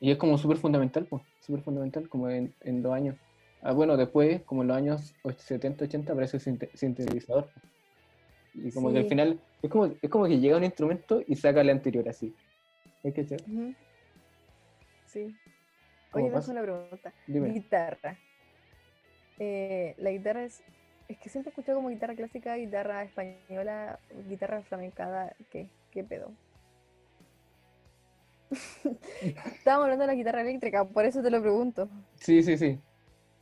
[0.00, 3.16] y es como súper fundamental, pues, súper fundamental, como en, en los años.
[3.62, 7.50] Ah, bueno, después, como en los años 70, 80, aparece el sinte- sintetizador.
[8.54, 9.08] Y como que al Sí.
[9.08, 12.34] final, es como, es como que llega un instrumento y saca el anterior así.
[13.02, 13.36] ¿Es que sí?
[13.36, 13.74] Ujú.
[15.06, 15.34] Sí.
[16.10, 17.12] ¿Cómo Oye, me una pregunta.
[17.26, 17.52] Dime.
[17.52, 18.16] Guitarra.
[19.38, 20.62] Eh, la guitarra es.
[21.08, 23.98] Es que siempre he escuchado como guitarra clásica, guitarra española,
[24.28, 25.34] guitarra flamencada.
[25.50, 26.32] ¿Qué, qué pedo?
[29.56, 31.88] Estábamos hablando de la guitarra eléctrica, por eso te lo pregunto.
[32.16, 32.78] Sí, sí, sí.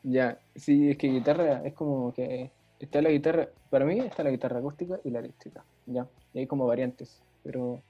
[0.05, 4.31] Ya, sí, es que guitarra es como que está la guitarra, para mí está la
[4.31, 6.09] guitarra acústica y la eléctrica, ya.
[6.33, 7.83] Y hay como variantes, pero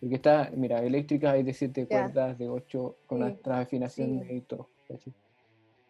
[0.00, 2.04] porque está, mira, eléctrica hay de siete Ya.
[2.04, 4.34] cuerdas, de ocho, con Sí, otras afinaciones sí.
[4.34, 4.70] y todo.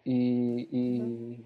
[0.04, 1.44] Y, y,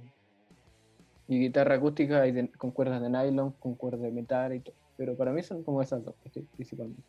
[1.28, 4.74] y guitarra acústica hay de- con cuerdas de nylon, con cuerdas de metal y todo.
[4.98, 6.14] Pero para mí son como esas dos,
[6.56, 7.02] principalmente.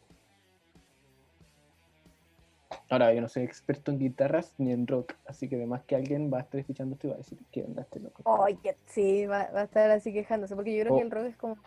[2.92, 6.32] Ahora, yo no soy experto en guitarras ni en rock, así que además que alguien
[6.32, 8.24] va a estar escuchando esto y va a decir, ¿qué onda este loco?
[8.64, 10.98] Que sí, va, va a estar así quejándose, porque yo creo Oh.
[10.98, 11.58] que el rock es como.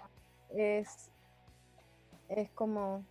[0.51, 1.11] Es.
[2.29, 3.05] Es como.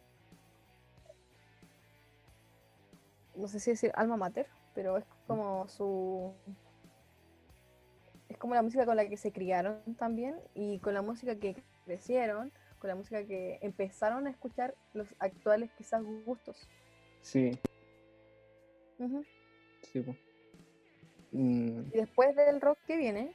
[3.36, 6.34] No sé si decir alma mater, pero es como su.
[8.30, 11.62] Es como la música con la que se criaron también y con la música que
[11.86, 12.51] crecieron,
[12.82, 16.67] con la música que empezaron a escuchar los actuales quizás gustos.
[17.21, 17.51] Sí,
[19.84, 20.03] sí.
[21.32, 23.32] Mm, Y después del rock, ¿qué viene?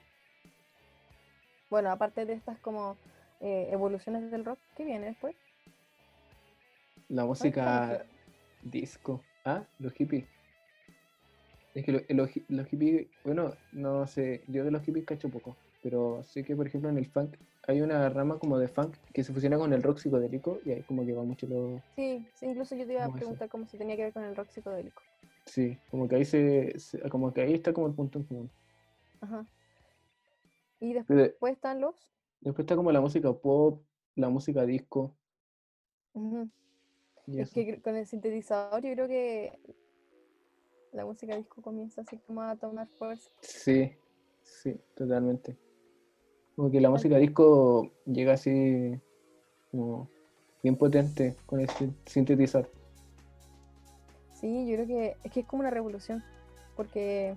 [1.70, 2.96] Bueno, aparte de estas como
[3.40, 5.34] eh, evoluciones del rock, ¿qué viene después?
[7.08, 8.04] la música
[8.62, 9.24] disco.
[9.44, 10.24] Ah, los hippies.
[11.74, 15.56] Es que lo- los, los hippies, bueno, no sé, yo de los hippies cacho poco,
[15.82, 17.36] pero sé que por ejemplo en el funk
[17.66, 20.82] hay una rama como de funk que se fusiona con el rock psicodélico y ahí
[20.84, 21.82] como que va mucho lo...
[21.96, 24.36] Sí, sí, incluso yo te iba a preguntar cómo si tenía que ver con el
[24.36, 25.02] rock psicodélico.
[25.46, 28.52] Sí, como que ahí se, se- como que ahí está como el punto en común.
[29.20, 29.46] Ajá.
[30.80, 31.94] Y Pero después están los...
[32.40, 33.82] después está como la música pop,
[34.14, 35.16] la música disco
[37.26, 39.58] Es que con el sintetizador yo creo que
[40.92, 43.30] la música disco comienza así como a tomar fuerza.
[43.40, 43.96] Sí,
[44.42, 45.58] sí, totalmente.
[46.56, 48.98] Como que la música disco llega así
[49.70, 50.08] como
[50.62, 52.70] bien potente con el sin- sintetizador.
[54.32, 56.22] Sí, yo creo que es que es como una revolución,
[56.74, 57.34] porque,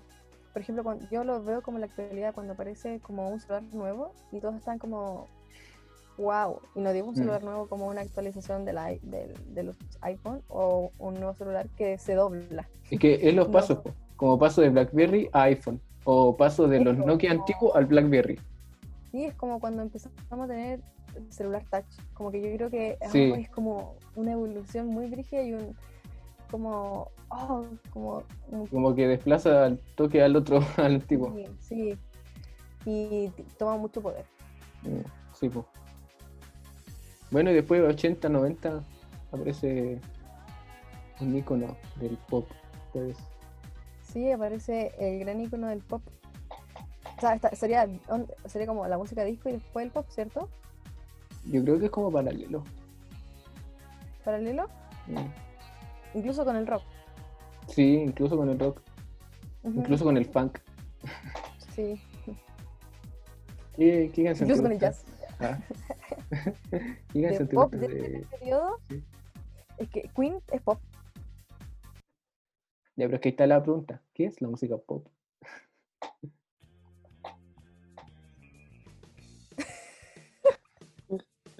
[0.54, 3.64] por ejemplo, cuando, yo lo veo como en la actualidad cuando aparece como un celular
[3.74, 5.28] nuevo y todos están como,
[6.18, 7.18] wow, y no digo un Mm.
[7.18, 11.68] celular nuevo como una actualización del, i- del- de los iPhone o un nuevo celular
[11.78, 12.68] que se dobla.
[12.90, 13.80] Es que es los pasos,
[14.16, 18.40] como paso de BlackBerry a iPhone, o paso de los Nokia antiguos al BlackBerry.
[19.12, 20.82] Sí, es como cuando empezamos a tener
[21.30, 23.32] celular touch, como que yo creo que ah, Sí.
[23.38, 25.76] es como una evolución muy brígida y un,
[26.52, 31.34] como, oh, como un Como que desplaza al toque al otro, al antiguo.
[31.36, 31.98] Sí, sí.
[32.86, 34.26] Y toma mucho poder.
[34.84, 35.02] Mm,
[35.34, 35.66] Sí, po.
[37.32, 38.84] Bueno, y después de 80, 90
[39.32, 40.02] aparece
[41.22, 42.48] un icono del pop,
[42.92, 43.16] pues.
[44.02, 46.02] Sí, aparece el gran icono del pop.
[47.20, 47.86] O sea, esta- sería,
[48.46, 50.48] sería como la música disco y después el pop, ¿cierto?
[51.44, 52.64] Yo creo que es como paralelo.
[54.24, 54.68] Paralelo,
[55.08, 56.18] Mm.
[56.18, 56.82] incluso con el rock.
[57.68, 58.82] Sí, incluso con el rock,
[59.64, 60.60] incluso con el funk.
[61.76, 62.02] Sí,
[63.76, 65.04] ¿Qué, qué canción incluso con el jazz.
[65.42, 65.58] Ah.
[67.12, 69.04] ¿Qué De canción pop de de- este periodo, sí.
[69.78, 70.80] es que Queen es pop.
[72.96, 74.02] Ya, pero es que ahí está la pregunta.
[74.14, 75.06] ¿Qué es la música pop?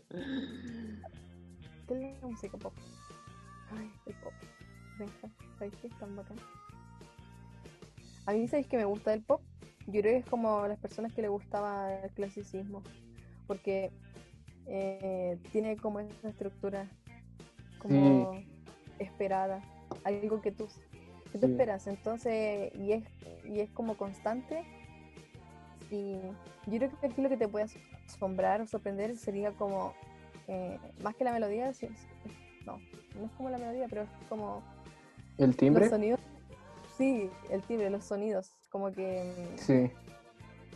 [0.10, 2.74] ¿Qué es la música pop?
[3.78, 4.34] Ay, el pop.
[4.98, 5.88] Benja, ¿sabes qué?
[5.88, 6.38] Es tan bacán.
[8.26, 9.42] A mí, ¿sabéis que me gusta el pop?
[9.88, 12.84] Yo creo que es como las personas que le gustaba el clasicismo.
[13.48, 13.92] Porque
[14.68, 16.88] eh, tiene como esa estructura
[17.80, 18.32] como
[19.00, 19.62] esperada.
[20.04, 20.68] Algo que tú,
[21.32, 21.52] que tú Sí.
[21.52, 21.88] esperas.
[21.88, 23.04] Entonces, y es,
[23.46, 24.64] y es como constante.
[25.92, 26.20] Y
[26.68, 27.66] yo creo que aquí lo que te puede
[28.08, 29.94] asombrar o sorprender sería como,
[30.48, 31.92] eh, más que la melodía, es, es
[32.66, 32.80] no,
[33.20, 34.62] no es como la melodía, pero es como
[35.38, 35.82] ¿El timbre?
[35.86, 36.20] los sonidos.
[36.98, 39.34] Sí, el timbre, los sonidos, como que...
[39.54, 39.90] mm, Sí.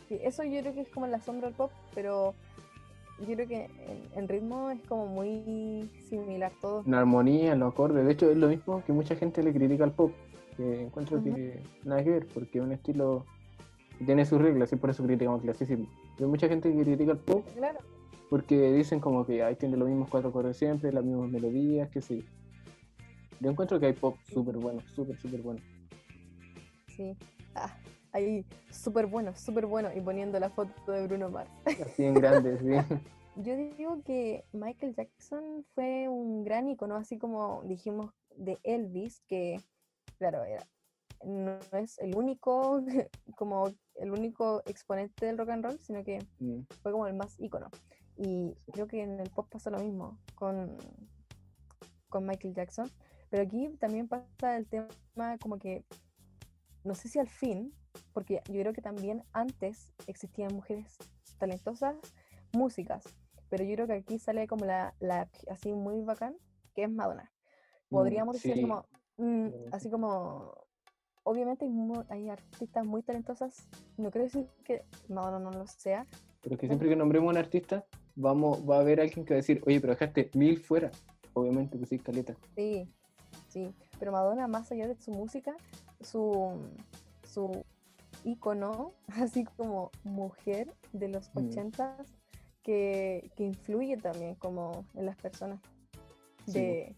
[0.08, 2.34] sí, eso yo creo que es como la sombra del pop, pero
[3.20, 3.70] yo creo que
[4.16, 6.84] en, ritmo es como muy similar todo.
[6.86, 8.06] En armonía, en los acordes.
[8.06, 10.12] De hecho, es lo mismo que mucha gente le critica al pop.
[10.58, 11.36] Que encuentro Ujú.
[11.36, 13.26] que nada que ver, porque es un estilo
[14.06, 15.88] tiene sus reglas y por eso criticamos el clasicismo.
[16.20, 17.80] Hay mucha gente que critica al pop Claro.
[18.30, 22.18] porque dicen como que ahí tiene los mismos cuatro acordes siempre, las mismas melodías, sé
[22.20, 22.24] yo.
[23.40, 25.60] Yo encuentro que hay pop súper bueno, súper, súper bueno.
[26.96, 27.16] Sí.
[27.56, 27.76] Ah,
[28.12, 29.90] ahí, súper bueno, súper bueno.
[29.96, 31.50] Y poniendo la foto de Bruno Mars.
[31.66, 32.96] Así en grande, sí.
[33.36, 39.60] Yo digo que Michael Jackson fue un gran icono, así como dijimos de Elvis, que,
[40.20, 40.64] claro, era,
[41.26, 42.84] no es el único,
[43.38, 43.66] como
[43.96, 47.70] el único exponente del rock and roll, sino que Mm, fue como el más icono.
[48.16, 50.78] Y creo que en el pop pasó lo mismo con,
[52.10, 52.90] con Michael Jackson.
[53.30, 54.88] Pero aquí también pasa el tema
[55.42, 55.86] como que,
[56.84, 57.74] no sé si al fin,
[58.14, 60.98] porque yo creo que también antes existían mujeres
[61.40, 61.96] talentosas,
[62.52, 63.04] músicas,
[63.50, 66.36] pero yo creo que aquí sale como la, la así muy bacán,
[66.76, 67.32] que es Madonna.
[67.90, 68.86] Mm, Podríamos decir como,
[69.18, 70.63] mm, así como,
[71.24, 73.68] obviamente hay, mu- hay artistas muy talentosas,
[73.98, 76.06] no quiero decir que Madonna no lo sea,
[76.42, 79.34] Pero es que siempre que nombremos a un artista, vamos, va a haber alguien que
[79.34, 80.92] va a decir, oye, pero dejaste mil fuera.
[81.34, 82.36] Obviamente, pues sí, caleta.
[82.56, 82.88] Sí,
[83.48, 83.74] sí.
[83.98, 85.56] Pero Madonna, más allá de su música,
[86.02, 86.52] su,
[87.24, 87.64] su
[88.24, 91.40] ícono, así como mujer de los Mm.
[91.48, 92.14] ochentas,
[92.62, 95.60] que, que influye también como en las personas
[96.46, 96.96] Sí, de,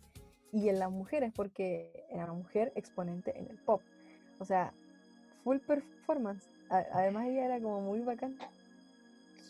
[0.51, 3.81] y en las mujeres, porque era una mujer exponente en el pop.
[4.39, 4.73] O sea,
[5.43, 6.49] full performance.
[6.69, 8.37] A- además ella era como muy bacán.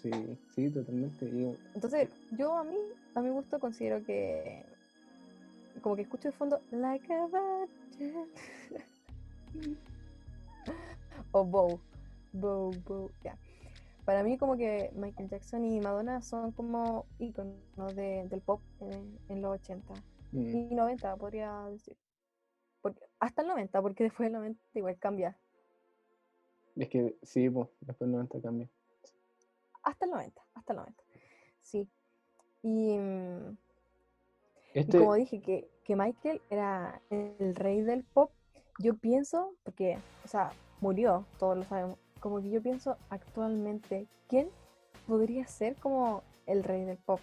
[0.01, 0.11] Sí,
[0.53, 1.25] sí, totalmente.
[1.73, 2.77] Entonces, yo a mí,
[3.15, 4.65] a mi gusto, considero que
[5.81, 8.27] como que escucho de fondo like a virgin.
[11.31, 11.79] o Bow.
[12.33, 13.37] Bow, Bow, ya.
[14.05, 19.17] Para mí como que Michael Jackson y Madonna son como íconos de- del pop en,
[19.29, 19.93] en los 80
[20.31, 21.95] mm, y 90, podría decir.
[22.85, 25.35] Porque, hasta el 90, porque después del 90 igual cambia.
[26.75, 28.69] Es que sí, pues, después 90 cambia.
[29.81, 31.03] Hasta el 90, hasta el 90.
[31.61, 31.89] Sí.
[32.61, 32.95] Y...
[32.95, 33.57] mm,
[34.75, 38.29] Y Este, como dije que, que Michael era el rey del pop,
[38.77, 44.47] yo pienso, porque, o sea, murió, todos lo sabemos, como que yo pienso actualmente, ¿quién
[45.07, 47.19] podría ser como el rey del pop?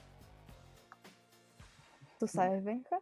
[2.19, 2.99] ¿Tú sabes, Benja?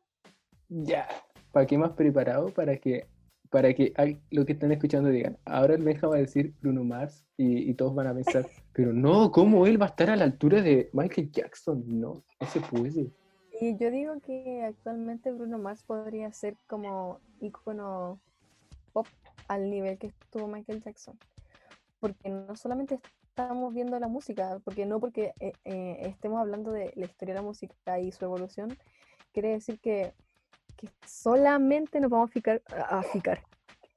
[0.69, 1.09] ya.
[1.53, 2.48] ¿Para qué más preparado?
[2.48, 3.07] Para que,
[3.51, 3.92] para que
[4.30, 7.74] lo que están escuchando digan, ahora el Benja va a decir Bruno Mars y, y
[7.74, 10.90] todos van a pensar, pero no, ¿cómo él va a estar a la altura de
[10.92, 11.84] Michael Jackson?
[11.86, 13.11] No, no se puede.
[13.61, 18.18] Y yo digo que actualmente Bruno Mars podría ser como ícono
[18.92, 19.07] pop
[19.48, 21.18] al nivel que estuvo Michael Jackson.
[21.98, 22.98] Porque no solamente
[23.28, 27.40] estamos viendo la música, porque no porque eh, eh, estemos hablando de la historia de
[27.40, 28.76] la música y su evolución,
[29.32, 30.14] quiere decir que,
[30.81, 33.43] que solamente nos vamos a fijar, a, a fijar,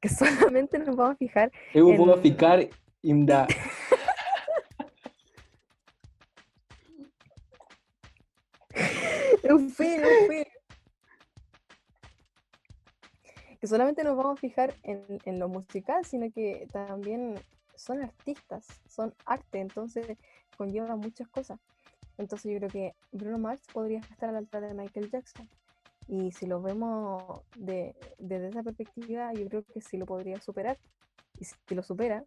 [0.02, 2.60] que solamente nos vamos a fijar vou En- ficar
[3.02, 3.48] in the...
[9.50, 10.46] Un fin, un fin.
[13.60, 17.36] Que solamente nos vamos a fijar en, en lo musical, sino que también
[17.76, 20.18] son artistas, son arte, entonces
[20.58, 21.60] conlleva muchas cosas.
[22.18, 25.50] Entonces yo creo que Bruno Mars podría estar a la altura de Michael Jackson.
[26.08, 30.78] Y si lo vemos de- desde esa perspectiva, yo creo que sí lo podría superar.
[31.40, 32.24] Y si lo supera,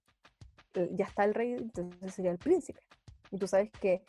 [0.74, 2.80] eh, ya está el rey, entonces sería el príncipe.
[3.30, 4.02] Y tú sabes que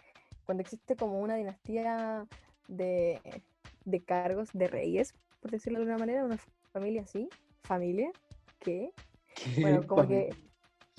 [0.45, 2.25] cuando existe como una dinastía
[2.67, 3.19] de,
[3.85, 6.37] de cargos de reyes, por decirlo de alguna manera, una
[6.71, 7.29] familia así,
[7.63, 8.11] familia,
[8.59, 8.91] que,
[9.61, 10.29] bueno, como que,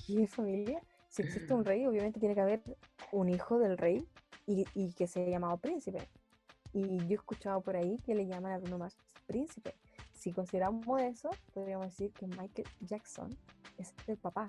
[0.05, 0.81] ¿qué familia?
[1.09, 2.61] Si existe un rey, obviamente tiene que haber
[3.11, 4.07] un hijo del rey
[4.45, 5.99] y, y que se ha llamado príncipe.
[6.73, 9.75] Y yo he escuchado por ahí que le llaman a Bruno Mars príncipe.
[10.11, 13.37] Si consideramos eso, podríamos decir que Michael Jackson
[13.77, 14.47] es el papá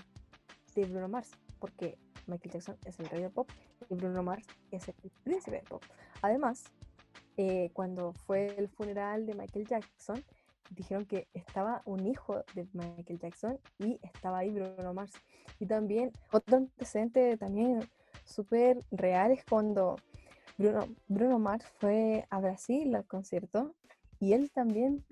[0.75, 3.49] de Bruno Mars, porque Michael Jackson es el rey del pop
[3.89, 5.83] y Bruno Mars es el príncipe del pop.
[6.23, 6.65] Además,
[7.37, 10.25] eh, cuando fue el funeral de Michael Jackson,
[10.71, 15.13] dijeron que estaba un hijo de Michael Jackson y estaba ahí Bruno Mars.
[15.59, 17.81] Y también, otro antecedente también
[18.25, 19.97] súper real es cuando
[20.61, 23.75] Bruno, Bruno Mars fue a Brasil al concierto
[24.19, 25.05] y él también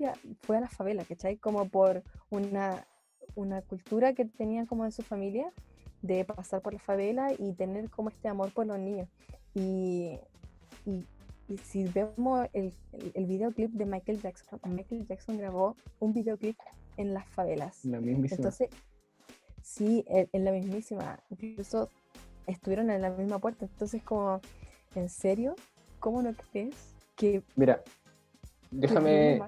[0.43, 1.39] fue a la favela, ¿cachai?
[1.39, 2.87] Como por una,
[3.35, 5.51] una cultura que tenían como de su familia
[6.03, 9.09] de pasar por la favela y tener como este amor por los niños.
[9.55, 10.19] Y,
[10.85, 11.07] y
[11.49, 16.59] Y si vemos el, el, el videoclip de Michael Jackson, Michael Jackson grabó un videoclip
[16.99, 17.87] en las favelas.
[17.87, 18.37] La mismísima.
[18.37, 18.69] Entonces,
[19.63, 21.19] sí, en, en la mismísima.
[21.31, 21.89] Incluso
[22.47, 23.65] estuvieron en la misma puerta.
[23.65, 24.43] Entonces, como,
[24.95, 25.55] ¿en serio?
[26.01, 26.75] ¿Cómo no crees
[27.17, 27.83] que Mira,
[28.71, 29.41] déjame,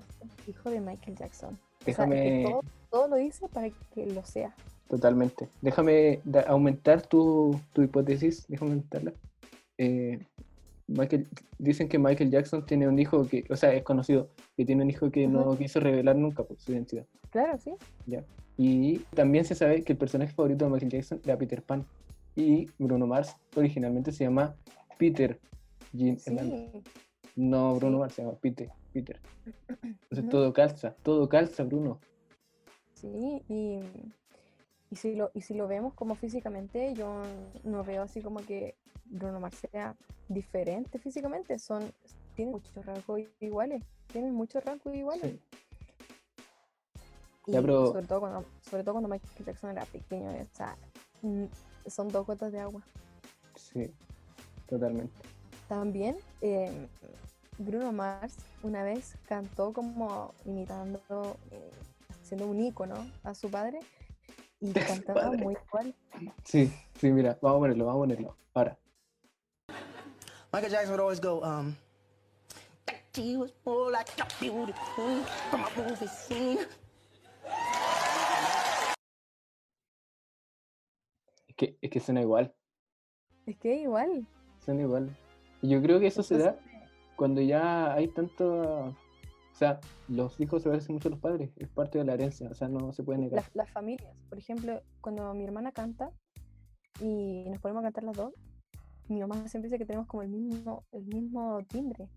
[0.46, 1.54] hijo de Michael Jackson?
[1.54, 2.60] O sea, déjame, que todo,
[2.90, 4.54] todo lo dice para que lo sea.
[4.88, 5.48] totalmente.
[5.62, 9.12] Déjame aumentar tu, tu hipótesis, déjame aumentarla.
[9.78, 10.18] Eh,
[10.88, 11.28] Michael,
[11.58, 14.90] dicen que Michael Jackson tiene un hijo que, o sea, es conocido, que tiene un
[14.90, 17.06] hijo que no quiso revelar nunca por su identidad.
[17.30, 17.74] Claro, sí.
[18.06, 18.24] ¿ya?
[18.56, 21.86] Y también se sabe que el personaje favorito de Michael Jackson era Peter Pan.
[22.36, 24.54] Y Bruno Mars originalmente se llama
[25.00, 25.40] Peter
[25.94, 26.18] Jean.
[26.18, 26.36] Sí.
[27.34, 27.98] No Bruno.
[27.98, 28.70] Mars, se llama Peter.
[28.92, 29.18] Peter.
[29.82, 31.98] Entonces todo calza, todo calza, Bruno.
[32.94, 33.80] Sí, y,
[34.90, 37.22] y, si lo, y si lo vemos como físicamente, yo
[37.64, 38.74] no veo así como que
[39.06, 39.96] Bruno Mars sea
[40.28, 41.58] diferente físicamente.
[41.58, 41.82] Son,
[42.34, 43.82] tienen muchos rasgos iguales.
[44.12, 45.32] Tienen muchos rasgos iguales.
[45.32, 45.40] Sí.
[47.46, 50.28] Y Ya, pero- sobre, todo cuando, sobre todo cuando Michael Jackson era pequeño.
[50.30, 50.76] O sea,
[51.86, 52.82] son dos gotas de agua.
[53.56, 53.90] Sí,
[54.70, 55.12] totalmente.
[55.68, 56.88] También eh,
[57.58, 61.70] Bruno Mars una vez cantó como imitando, eh,
[62.08, 63.80] haciendo un ícono a su padre
[64.60, 64.72] y
[65.12, 65.42] cantaba padre.
[65.44, 65.94] muy igual.
[66.44, 68.36] Sí, sí, mira, vamos a ponerlo, vamos a ponerlo.
[68.54, 68.78] Ahora.
[70.52, 71.76] Michael Jackson would always go, um,
[72.86, 76.58] that she was more like a beauty queen from a movie scene.
[81.46, 82.52] Es que, es que suena igual,
[83.46, 84.26] Es que igual.
[84.78, 85.16] Igual.
[85.62, 86.56] Y yo creo que eso se da
[87.16, 88.94] cuando ya hay tanto...
[89.52, 92.48] O sea, los hijos se parecen mucho a los padres, es parte de la herencia,
[92.50, 93.42] o sea, no se puede negar.
[93.42, 96.10] las, las familias, por ejemplo, cuando mi hermana canta
[97.00, 98.32] y nos ponemos a cantar las dos,
[99.08, 102.08] mi mamá siempre dice que tenemos como el mismo, el mismo timbre.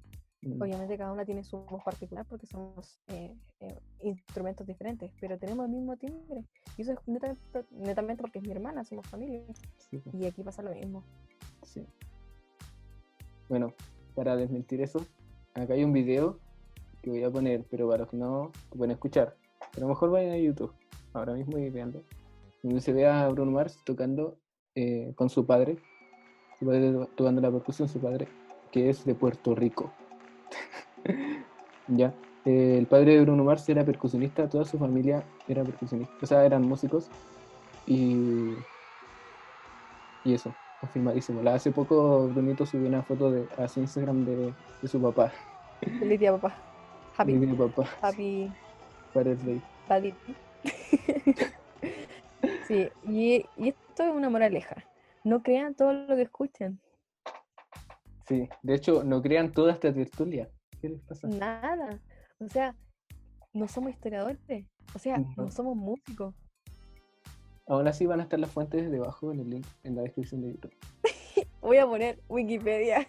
[0.41, 5.37] Mm, Obviamente cada una tiene su voz particular porque somos eh, eh, instrumentos diferentes, pero
[5.37, 6.45] tenemos el mismo timbre.
[6.77, 9.41] Y eso es netamente, netamente porque es mi hermana, somos familia.
[9.77, 11.03] sí, Y aquí pasa lo mismo.
[11.63, 11.85] sí.
[13.49, 13.73] Bueno,
[14.15, 15.05] para desmentir eso,
[15.53, 16.39] acá hay un video
[17.01, 19.35] que voy a poner, pero para los que no lo pueden escuchar,
[19.75, 20.73] a lo mejor vayan a YouTube,
[21.13, 22.01] ahora mismo y veanlo,
[22.61, 24.37] donde se ve a Bruno Mars tocando
[24.75, 25.77] eh, con su padre,
[26.59, 28.27] su padre to- tocando la percusión, su padre,
[28.71, 29.91] que es de Puerto Rico.
[31.87, 32.13] ya,
[32.45, 36.63] el padre de Bruno Mars era percusionista, toda su familia era percusionista, o sea, eran
[36.63, 37.09] músicos,
[37.85, 38.55] y,
[40.23, 40.55] y eso,
[40.87, 41.41] confirmadísimo.
[41.41, 45.31] La- Hace poco Brunito subió una foto de, a su Instagram de, de su papá,
[45.99, 46.55] Feliz día, papá.
[47.17, 48.51] Happy, de mi papá, happy
[49.13, 49.61] Father's Day.
[49.87, 50.13] daddy.
[52.67, 54.75] sí, y, y esto es una moraleja.
[55.23, 56.79] No crean todo lo que escuchan.
[58.27, 60.49] Sí, de hecho, no crean toda esta tertulia.
[60.81, 61.27] ¿Qué les pasa?
[61.27, 61.99] Nada.
[62.39, 62.75] O sea,
[63.53, 64.65] no somos historiadores.
[64.95, 65.33] O sea, No.
[65.37, 66.33] no somos músicos.
[67.67, 70.51] Aún así van a estar las fuentes debajo en el link en la descripción de
[70.51, 70.75] YouTube.
[71.61, 73.07] Voy a poner Wikipedia.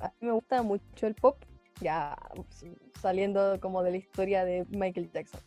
[0.00, 1.36] A mí me gusta mucho el pop,
[1.80, 2.16] ya
[3.00, 5.40] saliendo como de la historia de Michael Jackson.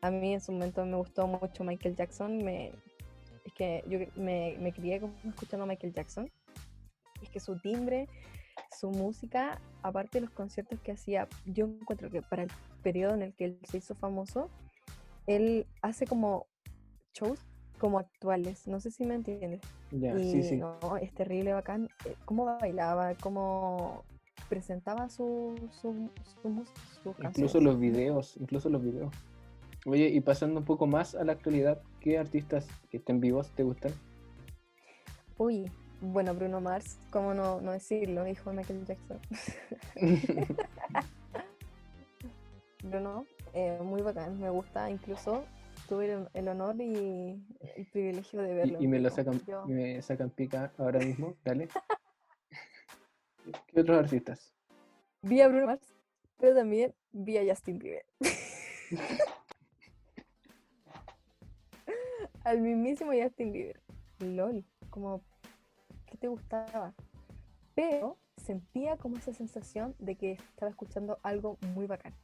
[0.00, 2.38] A mí en su momento me gustó mucho Michael Jackson.
[2.38, 2.72] Me,
[3.44, 6.30] es que yo me, me crié escuchando a Michael Jackson.
[7.22, 8.08] Es que su timbre,
[8.70, 12.50] su música, aparte de los conciertos que hacía, yo encuentro que para el
[12.82, 14.48] periodo en el que él se hizo famoso,
[15.26, 16.46] él hace como
[17.14, 17.38] shows
[17.82, 18.68] como actuales.
[18.68, 19.60] No sé si me entiendes.
[19.90, 20.56] Y sí, sí.
[20.56, 21.88] no, es terrible, bacán.
[22.04, 24.04] eh, Cómo bailaba, cómo
[24.48, 26.08] presentaba su, su,
[27.24, 29.12] Incluso los videos, incluso los videos.
[29.84, 33.64] Oye, y pasando un poco más a la actualidad, ¿qué artistas que estén vivos te
[33.64, 33.90] gustan?
[35.36, 35.68] Uy,
[36.00, 38.28] bueno, Bruno Mars, ¿cómo no, no decirlo?
[38.28, 39.18] Hijo de Michael Jackson.
[42.84, 44.88] Bruno, eh, muy bacán, me gusta.
[44.88, 45.42] Incluso
[45.92, 47.38] tuve el, honor y
[47.76, 48.78] el privilegio de verlo.
[48.80, 51.68] y, y me lo sacan, Yo me sacan pica ahora mismo, dale.
[53.66, 54.54] ¿Qué otros artistas?
[55.20, 55.94] vi a Bruno Mars,
[56.38, 58.06] pero también vi a Justin Bieber.
[62.44, 63.78] Al mismísimo Justin Bieber.
[64.20, 65.20] LOL, como,
[66.06, 66.94] ¿qué te gustaba?
[67.74, 72.14] Pero sentía como esa sensación de que estaba escuchando algo muy bacán.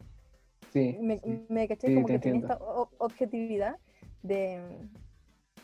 [0.72, 1.46] Sí, Me, sí.
[1.48, 2.46] me caché sí, como que tenía entiendo.
[2.46, 2.58] esta
[2.98, 3.78] objetividad
[4.22, 4.60] de,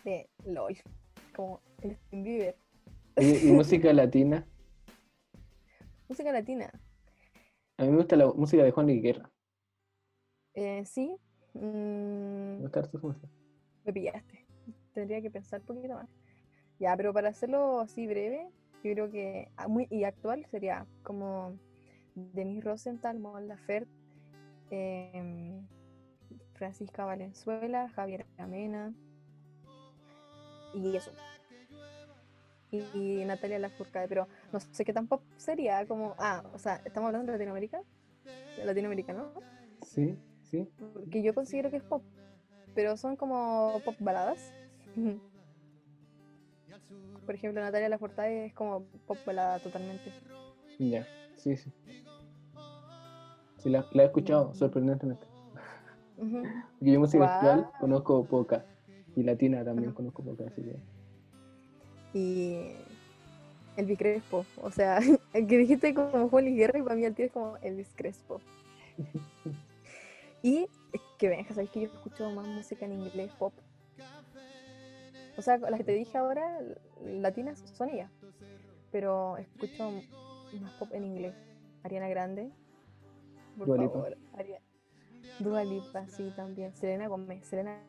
[0.04, 0.76] de LOL,
[1.34, 2.56] como el Bieber.
[3.16, 4.46] ¿y música latina?
[6.08, 6.70] Música latina,
[7.78, 9.30] A mí me gusta la música de Juan Luis Guerra.
[10.54, 11.16] eh, sí.
[11.54, 13.28] mm, Me gusta harto su música.
[13.84, 14.46] Me pillaste.
[14.92, 16.08] Tendría que pensar un poquito más.
[16.78, 18.48] Ya, pero para hacerlo así breve,
[18.82, 21.58] yo creo que ah, muy y actual sería como
[22.14, 23.90] Denise Rosenthal, Mon Laferte,
[24.70, 25.66] em,
[26.54, 28.92] Francisca Valenzuela, Javier Amena
[30.74, 31.12] y eso.
[32.70, 36.80] Y, y Natalia Lafourcade, pero no sé qué tan pop sería, como, ah, o sea,
[36.84, 37.82] estamos hablando de Latinoamérica,
[38.56, 39.32] de Latinoamérica, ¿no?
[39.82, 40.68] Sí, sí.
[40.92, 42.02] Porque yo considero que es pop,
[42.74, 44.52] pero son como pop baladas.
[47.26, 50.12] Por ejemplo, Natalia Lafourcade es como pop balada totalmente.
[50.78, 51.06] Ya,
[51.36, 51.72] sí, sí.
[53.64, 55.26] Sí, la, la he escuchado, sorprendentemente.
[56.18, 56.42] Ujú.
[56.78, 57.80] Porque yo música actual Guau.
[57.80, 58.64] conozco poca.
[59.16, 60.76] Y latina también conozco poca, así que.
[62.16, 62.76] Y
[63.76, 64.98] Elvis Crespo, o sea,
[65.32, 68.40] el que dijiste como Juan Guerra y para mí el tío es como Elvis Crespo.
[70.42, 73.54] Y es que Benja, sabéis que yo escucho más música en inglés pop.
[75.38, 76.60] O sea, las que te dije ahora,
[77.02, 78.10] latinas, son ellas.
[78.92, 79.90] Pero escucho
[80.60, 81.34] más pop en inglés.
[81.82, 82.50] Ariana Grande.
[83.58, 83.92] Por Dua Lipa.
[83.92, 84.16] favor.
[84.34, 84.60] Aria-
[85.40, 86.74] Dua Lipa, sí, también.
[86.76, 87.44] Selena Gómez.
[87.46, 87.82] Selena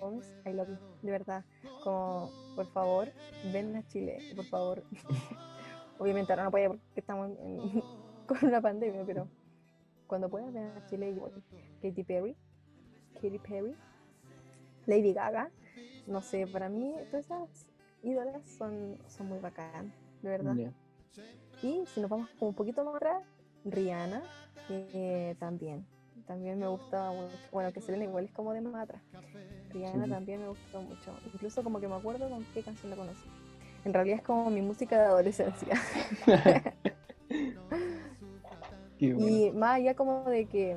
[0.00, 0.76] Gómez, I love you.
[1.02, 1.44] De verdad.
[1.82, 3.08] Como, por favor,
[3.52, 4.82] ven a Chile, por favor.
[5.98, 7.82] Obviamente ahora no puede porque estamos en-
[8.26, 9.28] con una pandemia, pero
[10.06, 11.30] cuando pueda ven a Chile y voy.
[11.82, 12.36] Katy Perry.
[13.14, 13.76] Katy Perry.
[14.86, 15.50] Lady Gaga.
[16.06, 17.66] No sé, para mí todas esas
[18.02, 19.92] ídolas son, son muy bacán,
[20.22, 20.54] de verdad.
[21.62, 23.22] Y si nos vamos como un poquito más atrás,
[23.64, 24.22] Rihanna
[24.68, 25.86] eh, también.
[26.26, 27.36] También me gusta mucho.
[27.52, 29.02] Bueno, que Selena igual es como de más atrás.
[29.72, 30.10] Rihanna Sí.
[30.10, 31.12] también me gustó mucho.
[31.32, 33.28] Incluso como que me acuerdo con qué canción la conocí.
[33.84, 35.74] En realidad es como mi música de adolescencia.
[39.00, 39.28] Bueno.
[39.28, 40.76] Y más allá como de que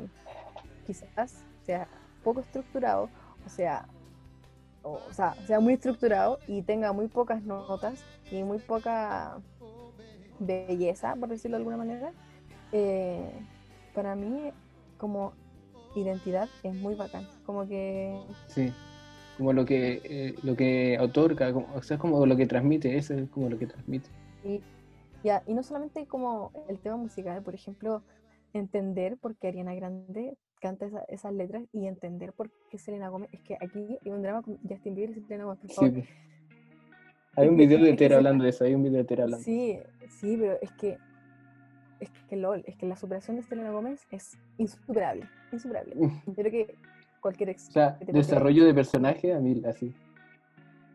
[0.85, 1.87] quizás sea
[2.23, 3.09] poco estructurado,
[3.45, 3.87] o sea,
[4.83, 9.37] o, o sea, sea muy estructurado y tenga muy pocas notas y muy poca
[10.39, 12.11] belleza, por decirlo de alguna manera,
[12.71, 13.29] eh,
[13.93, 14.51] para mí
[14.97, 15.33] como
[15.95, 17.27] identidad es muy bacán.
[17.45, 18.71] Como que Sí.
[19.37, 22.97] Como lo que, eh, lo que otorga, como- o sea, es como lo que transmite,
[22.97, 24.09] eso es como lo que transmite.
[24.43, 24.61] Y,
[25.23, 28.01] ya, y no solamente como el tema musical, por ejemplo,
[28.53, 33.29] entender por qué Ariana Grande canta esa- esas letras y entender por qué Selena Gómez.
[33.31, 35.93] Es que aquí hay un drama con Justin Bieber y Selena Gómez, por favor.
[35.93, 36.07] pues.
[37.35, 39.43] Hay un video de Tera hablando de eso, hay un video de Tera hablando.
[39.43, 39.77] Sí,
[40.09, 40.97] sí, pero es que,
[41.99, 45.95] es que LOL, es que la superación de Selena Gómez es insuperable, insuperable.
[46.25, 46.75] Yo creo que
[47.21, 49.93] cualquier ex O sea, desarrollo de personaje a mil, así.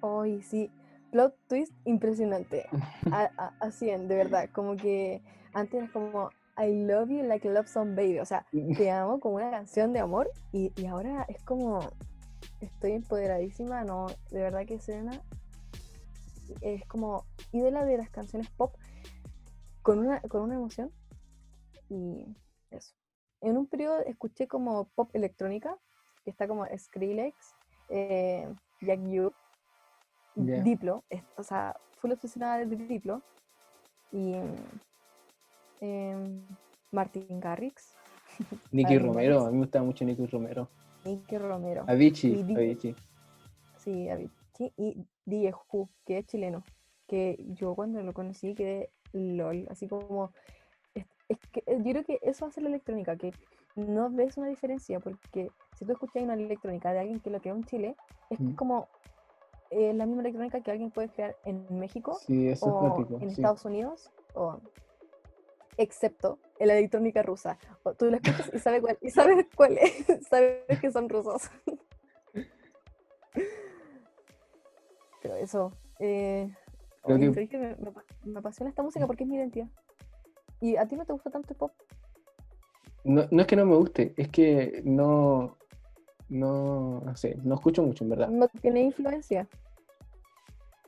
[0.02, 0.70] Ay, sí.
[1.10, 2.64] Plot twist impresionante.
[3.10, 4.48] A, a, a 100, de verdad.
[4.52, 5.22] Como que
[5.52, 8.18] antes era como I love you like love song baby.
[8.18, 8.46] O sea,
[8.76, 10.30] te amo como una canción de amor.
[10.52, 11.80] Y, y ahora es como
[12.60, 13.84] estoy empoderadísima.
[13.84, 15.20] No, de verdad que Selena
[16.60, 18.74] es como ídola de las canciones pop
[19.82, 20.90] con una, con una emoción.
[21.88, 22.24] Y
[22.70, 22.94] eso.
[23.40, 25.76] En un periodo escuché como pop electrónica,
[26.24, 27.54] que está como Skrillex,
[27.88, 28.48] eh,
[28.80, 29.32] Jack U,
[30.36, 30.62] Ya.
[30.62, 33.22] Diplo, es- o sea, full obsesionada de Diplo.
[34.12, 34.34] Y
[35.80, 36.46] em,
[36.92, 37.96] Martin Garrix,
[38.72, 40.68] Nicky Romero, a mí me gustaba mucho Nicky Romero.
[41.04, 42.94] Nicky Romero, Avicii, di- Avicii.
[43.78, 46.62] sí, Avicii, y DJ Who, que es chileno,
[47.08, 50.32] que yo cuando lo conocí quedé lol, así como,
[50.94, 53.32] es, es que eh, yo creo que eso hace la electrónica, que
[53.76, 57.54] no ves una diferencia, porque si tú escuchas una electrónica de alguien que lo creó
[57.56, 57.96] en Chile,
[58.30, 58.54] es Mm.
[58.54, 58.86] como
[59.70, 63.30] eh, la misma electrónica que alguien puede crear en México Sí, eso es o en
[63.30, 63.32] sí.
[63.32, 64.58] Estados Unidos, o
[65.78, 67.56] excepto en la electrónica rusa.
[67.82, 71.50] O tú la escuchas y sabes cuál, y sabes cuál es, sabes que son rusos.
[75.22, 76.50] Pero eso, eh,
[77.04, 77.92] Creo oye, que- me, me
[78.24, 79.68] me apasiona esta música porque es mi identidad.
[80.60, 81.72] ¿Y a ti no te gusta tanto el pop?
[83.04, 85.56] No, no es que no me guste, es que no,
[86.28, 88.28] no, no sé, no escucho mucho, en verdad.
[88.28, 89.48] ¿No tiene influencia?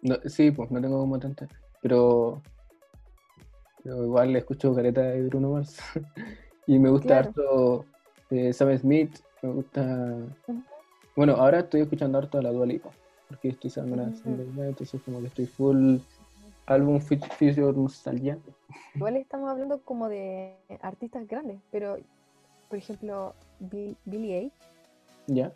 [0.02, 1.48] No, sí, pues no tengo como tanta,
[1.80, 2.40] pero,
[3.82, 5.78] pero igual escucho careta de Bruno Mars.
[6.66, 7.28] y me gusta Claro.
[7.30, 7.86] harto
[8.30, 10.16] eh, Sam Smith, me gusta...
[11.16, 12.90] Bueno, ahora estoy escuchando harto a la Dua Lipa,
[13.28, 14.16] porque estoy una Ujú.
[14.16, 15.98] single, entonces como que estoy full
[16.66, 18.38] álbum Future Nostalgia.
[18.94, 21.96] Igual estamos hablando como de artistas grandes, pero
[22.68, 24.52] por ejemplo, Bill- Billie Eilish
[25.26, 25.52] ¿Ya?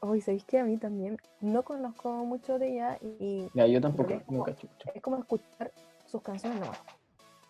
[0.00, 4.12] Hoy, ¿sabéis que a mí también no conozco mucho de ella y Ya, yo tampoco,
[4.12, 4.90] es como- no cacho mucho.
[4.94, 5.72] es como escuchar
[6.06, 6.78] sus canciones nomás.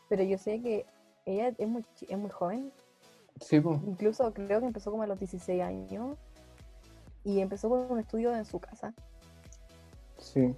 [0.08, 0.86] Pero yo sé que
[1.26, 2.72] ella es muy, es muy joven,
[3.40, 6.16] Sí, pues, incluso creo que empezó como a los 16 años
[7.24, 8.94] y empezó con un estudio en su casa.
[10.32, 10.54] Sí.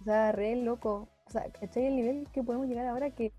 [0.00, 1.08] O sea, re loco.
[1.26, 3.32] O sea, ¿cachai el nivel que podemos llegar ahora que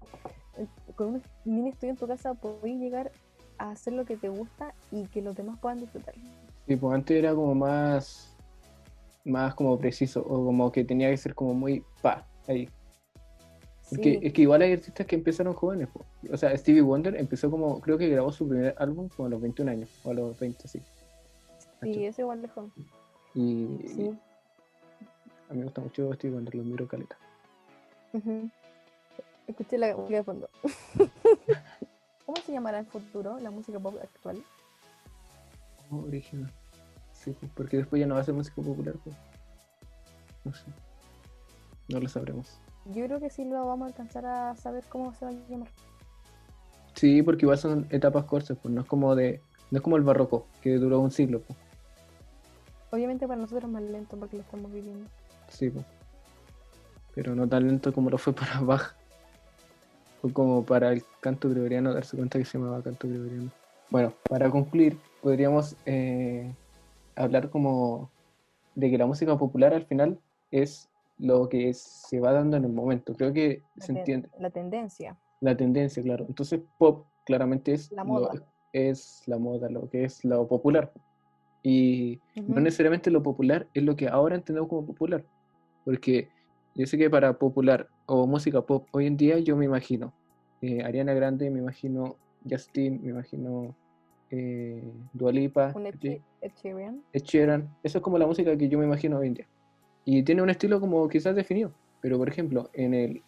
[0.58, 3.12] eh, con un mini estudio en tu casa podés llegar
[3.58, 6.16] a hacer lo que te gusta y que los demás puedan disfrutar.
[6.68, 8.36] Sí, pues antes era como más,
[9.24, 12.68] más como preciso, o como que tenía que ser como muy pa, ahí.
[13.89, 16.06] Porque Sí, es que igual hay artistas que empezaron jóvenes, po.
[16.32, 19.42] o sea, Stevie Wonder empezó como, creo que grabó su primer álbum como a los
[19.42, 20.82] 21 años, o a los 20, sí.
[21.82, 22.72] sí, eso igual lejos.
[23.36, 24.18] Y Sí.
[25.52, 27.18] A mí me gusta mucho Stevie Wonder, lo miro caleta.
[29.47, 30.49] Escuché la música de fondo.
[32.26, 34.41] ¿Cómo se llamará en futuro la música pop actual?
[35.91, 36.49] Oh, original.
[37.12, 39.16] Sí, pues, porque después ya no va a ser música popular, pues.
[40.45, 40.64] No sé.
[41.89, 42.58] No lo sabremos.
[42.86, 45.68] Yo creo que sí lo vamos a alcanzar a saber cómo se va a llamar.
[46.95, 50.04] Sí, porque igual son etapas cortas, pues no es como de, no es como el
[50.04, 51.60] barroco, que duró un siglo, pues.
[52.91, 55.10] Obviamente para nosotros es más lento porque lo estamos viviendo.
[55.52, 55.72] Sí.
[57.14, 58.95] Pero no tan lento como lo fue para Bach.
[60.24, 63.49] O como para el canto gregoriano, darse cuenta que se llamaba canto gregoriano.
[63.89, 66.54] Bueno, para concluir, podríamos eh,
[67.16, 68.10] hablar como
[68.76, 70.20] de que la música popular al final
[70.52, 73.14] es lo que se va dando en el momento.
[73.16, 74.30] Creo que La, se entiende.
[74.39, 75.18] la tendencia.
[75.41, 76.26] La tendencia, claro.
[76.30, 78.32] Entonces, pop claramente es La lo- moda.
[78.74, 80.91] es la moda, lo que es lo popular.
[81.64, 85.24] Y no necesariamente lo popular es lo que ahora entendemos como popular.
[85.86, 86.29] Porque
[86.75, 90.13] yo sé que para popular o música pop hoy en día yo me imagino
[90.61, 92.17] eh, Ariana Grande, me imagino
[92.47, 93.75] Justin, me imagino
[94.29, 95.95] eh, Dua Lipa, Un Ed,
[96.55, 97.03] Sheeran.
[97.13, 97.69] Ed Sheeran.
[97.84, 99.47] Eso es como la música que yo me imagino hoy en día.
[100.05, 101.73] Y tiene un estilo como quizás definido.
[102.01, 103.23] Pero por ejemplo, en el,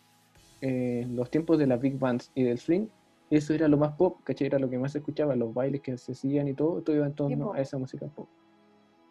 [0.61, 2.87] eh, los tiempos de las big bands y del swing,
[3.29, 4.47] eso era lo más pop, ¿cachai?
[4.47, 7.05] Era lo que más se escuchaba, los bailes que se hacían y todo, todo iba
[7.05, 8.27] en torno a esa música pop.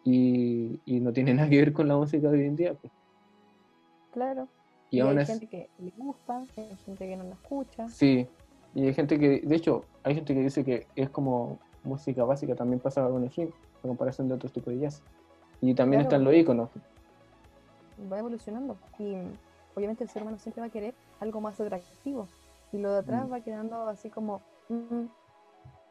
[0.05, 2.73] Y, y no tiene nada que ver con la música de hoy en día.
[2.73, 2.91] pues.
[4.13, 4.47] Claro.
[4.89, 7.87] Y, Y, aún hay gente que le gusta, hay gente que no la escucha.
[7.87, 8.27] sí.
[8.75, 12.55] Y hay gente que, de hecho, hay gente que dice que es como música básica,
[12.55, 13.49] también pasa con el swing,
[13.83, 15.03] a comparación de otros tipos de jazz.
[15.61, 16.15] Y también Claro.
[16.15, 16.69] están los iconos.
[18.11, 19.15] va evolucionando y
[19.75, 22.27] obviamente el ser humano siempre va a querer algo más atractivo
[22.71, 23.31] y lo de atrás Mm.
[23.31, 25.05] va quedando así como "Mm,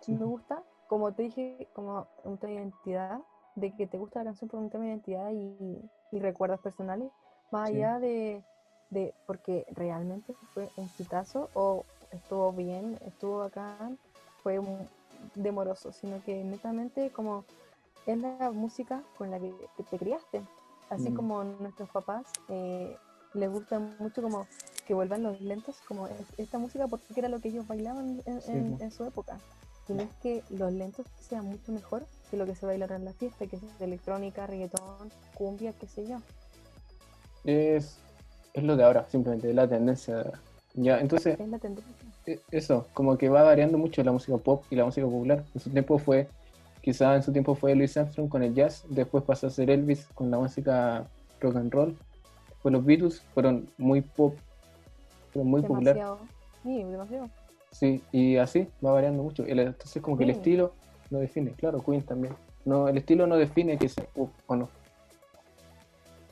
[0.00, 0.12] Sí.
[0.12, 3.20] me gusta como te dije como un tema de identidad
[3.54, 7.12] de que te gusta la canción por un tema de identidad y, y recuerdos personales
[7.52, 7.76] más Sí.
[7.76, 8.42] allá de,
[8.90, 13.98] de porque realmente fue un hitazo o estuvo bien estuvo bacán
[14.42, 14.88] fue un
[15.34, 17.44] demoroso sino que netamente como
[18.06, 20.42] es la música con la que que te criaste
[20.90, 21.14] así Mm.
[21.14, 22.98] como nuestros papás eh,
[23.34, 24.46] les gusta mucho como
[24.86, 28.40] que vuelvan los lentos como es- esta música porque era lo que ellos bailaban en,
[28.42, 28.82] Sí, en- po.
[28.84, 29.38] en su época
[29.88, 33.04] y no es que los lentos sean mucho mejor que lo que se baila en
[33.04, 36.18] la fiesta que es electrónica, reggaetón, cumbia, qué sé yo
[37.44, 37.98] Es,
[38.54, 40.40] es lo de ahora, simplemente, es la tendencia de ahora.
[40.74, 41.92] Ya, entonces, es la tendencia
[42.26, 45.44] e- eso, como que va variando mucho la música pop y la música popular.
[45.54, 46.28] En su tiempo fue,
[46.80, 50.06] quizá en su tiempo fue Louis Armstrong con el jazz, después pasó a ser Elvis
[50.14, 51.06] con la música
[51.40, 51.96] rock and roll.
[52.48, 54.36] Después los Beatles fueron muy pop,
[55.32, 55.94] fueron muy popular.
[55.94, 56.18] demasiado
[56.62, 57.30] sí, demasiado
[57.72, 59.44] Sí, y así va variando mucho.
[59.46, 60.74] Entonces, como que el estilo
[61.10, 62.34] no define, claro, Queen también.
[62.66, 64.68] No, el estilo no define que sea pop o no.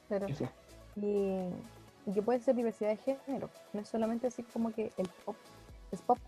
[0.08, 0.26] pero.
[1.04, 3.50] Y, y que puede ser diversidad de género.
[3.72, 5.36] No es solamente así como que el pop
[5.92, 6.18] es pop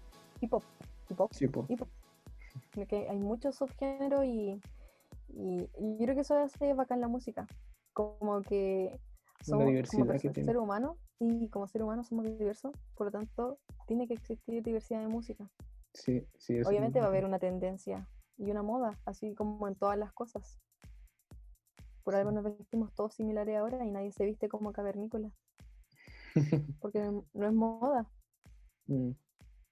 [0.41, 0.63] y pop
[1.11, 1.67] y pop Sí, po.
[1.69, 1.89] y pop
[2.75, 4.61] sino que hay muchos subgéneros y,
[5.29, 7.47] y, y yo creo que eso hace bacán la música.
[7.93, 8.99] Como que
[9.43, 10.47] somos diversidad como que perso- tiene.
[10.47, 15.01] ser humano y como ser humano somos diversos por lo tanto tiene que existir diversidad
[15.01, 15.51] de música.
[15.95, 18.09] Sí, sí, obviamente va a haber una tendencia
[18.39, 20.59] y una moda así como en todas las cosas
[22.03, 25.31] por algo nos vestimos todos similares ahora y nadie se viste como cavernícola
[26.81, 27.01] porque
[27.35, 28.09] no es moda
[28.87, 29.11] Mm.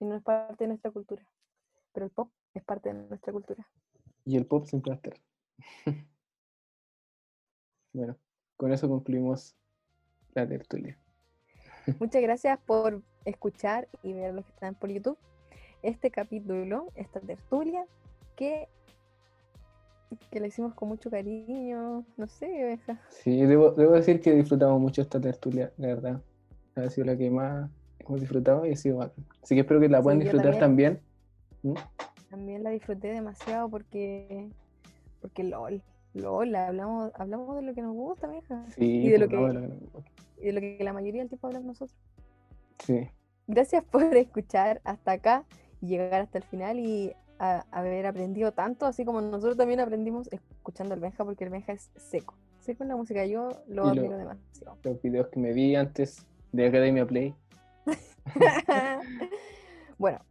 [0.00, 1.22] y no es parte de nuestra cultura.
[1.92, 3.66] Pero el pop es parte de nuestra cultura.
[4.24, 5.20] Y el pop siempre va a estar.
[7.92, 8.16] bueno,
[8.56, 9.56] con eso concluimos
[10.34, 10.98] la tertulia.
[12.00, 15.18] Muchas gracias por escuchar y ver los que están por YouTube
[15.82, 17.86] este capítulo, esta tertulia,
[18.36, 18.68] que,
[20.30, 22.04] que la hicimos con mucho cariño.
[22.16, 23.00] No sé, oveja.
[23.10, 26.20] Sí, debo, debo decir que disfrutamos mucho esta tertulia, de verdad.
[26.76, 29.24] Ha sido la que más hemos disfrutado y ha sido bacán.
[29.42, 31.00] Así que espero que la puedan disfrutar también.
[31.62, 31.74] ¿Mm?
[32.30, 34.48] También la disfruté demasiado porque,
[35.20, 35.82] porque LOL,
[36.14, 38.64] LOL, hablamos, hablamos de lo que nos gusta, vieja.
[38.70, 40.10] Sí, Y de lo que- de lo que-
[40.42, 41.98] Y de lo que la mayoría del tiempo hablamos nosotros.
[42.78, 43.08] Sí,
[43.46, 45.44] Gracias por escuchar hasta acá
[45.80, 50.28] y llegar hasta el final y a- haber aprendido tanto, así como nosotros también aprendimos
[50.32, 52.36] escuchando el Benja, porque el Benja es seco.
[52.60, 54.76] Seco en la música, yo lo Y lo- admiro demasiado.
[54.82, 57.34] los videos que me vi antes de Academia Play.
[59.98, 60.24] Bueno,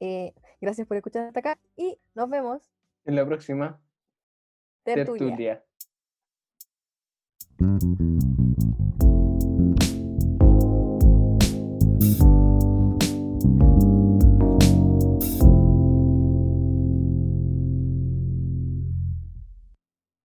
[0.00, 2.62] eh, gracias por escuchar hasta acá y nos vemos.
[3.04, 3.80] En la próxima
[4.84, 5.62] Tertulia.
[7.58, 9.15] tertulia.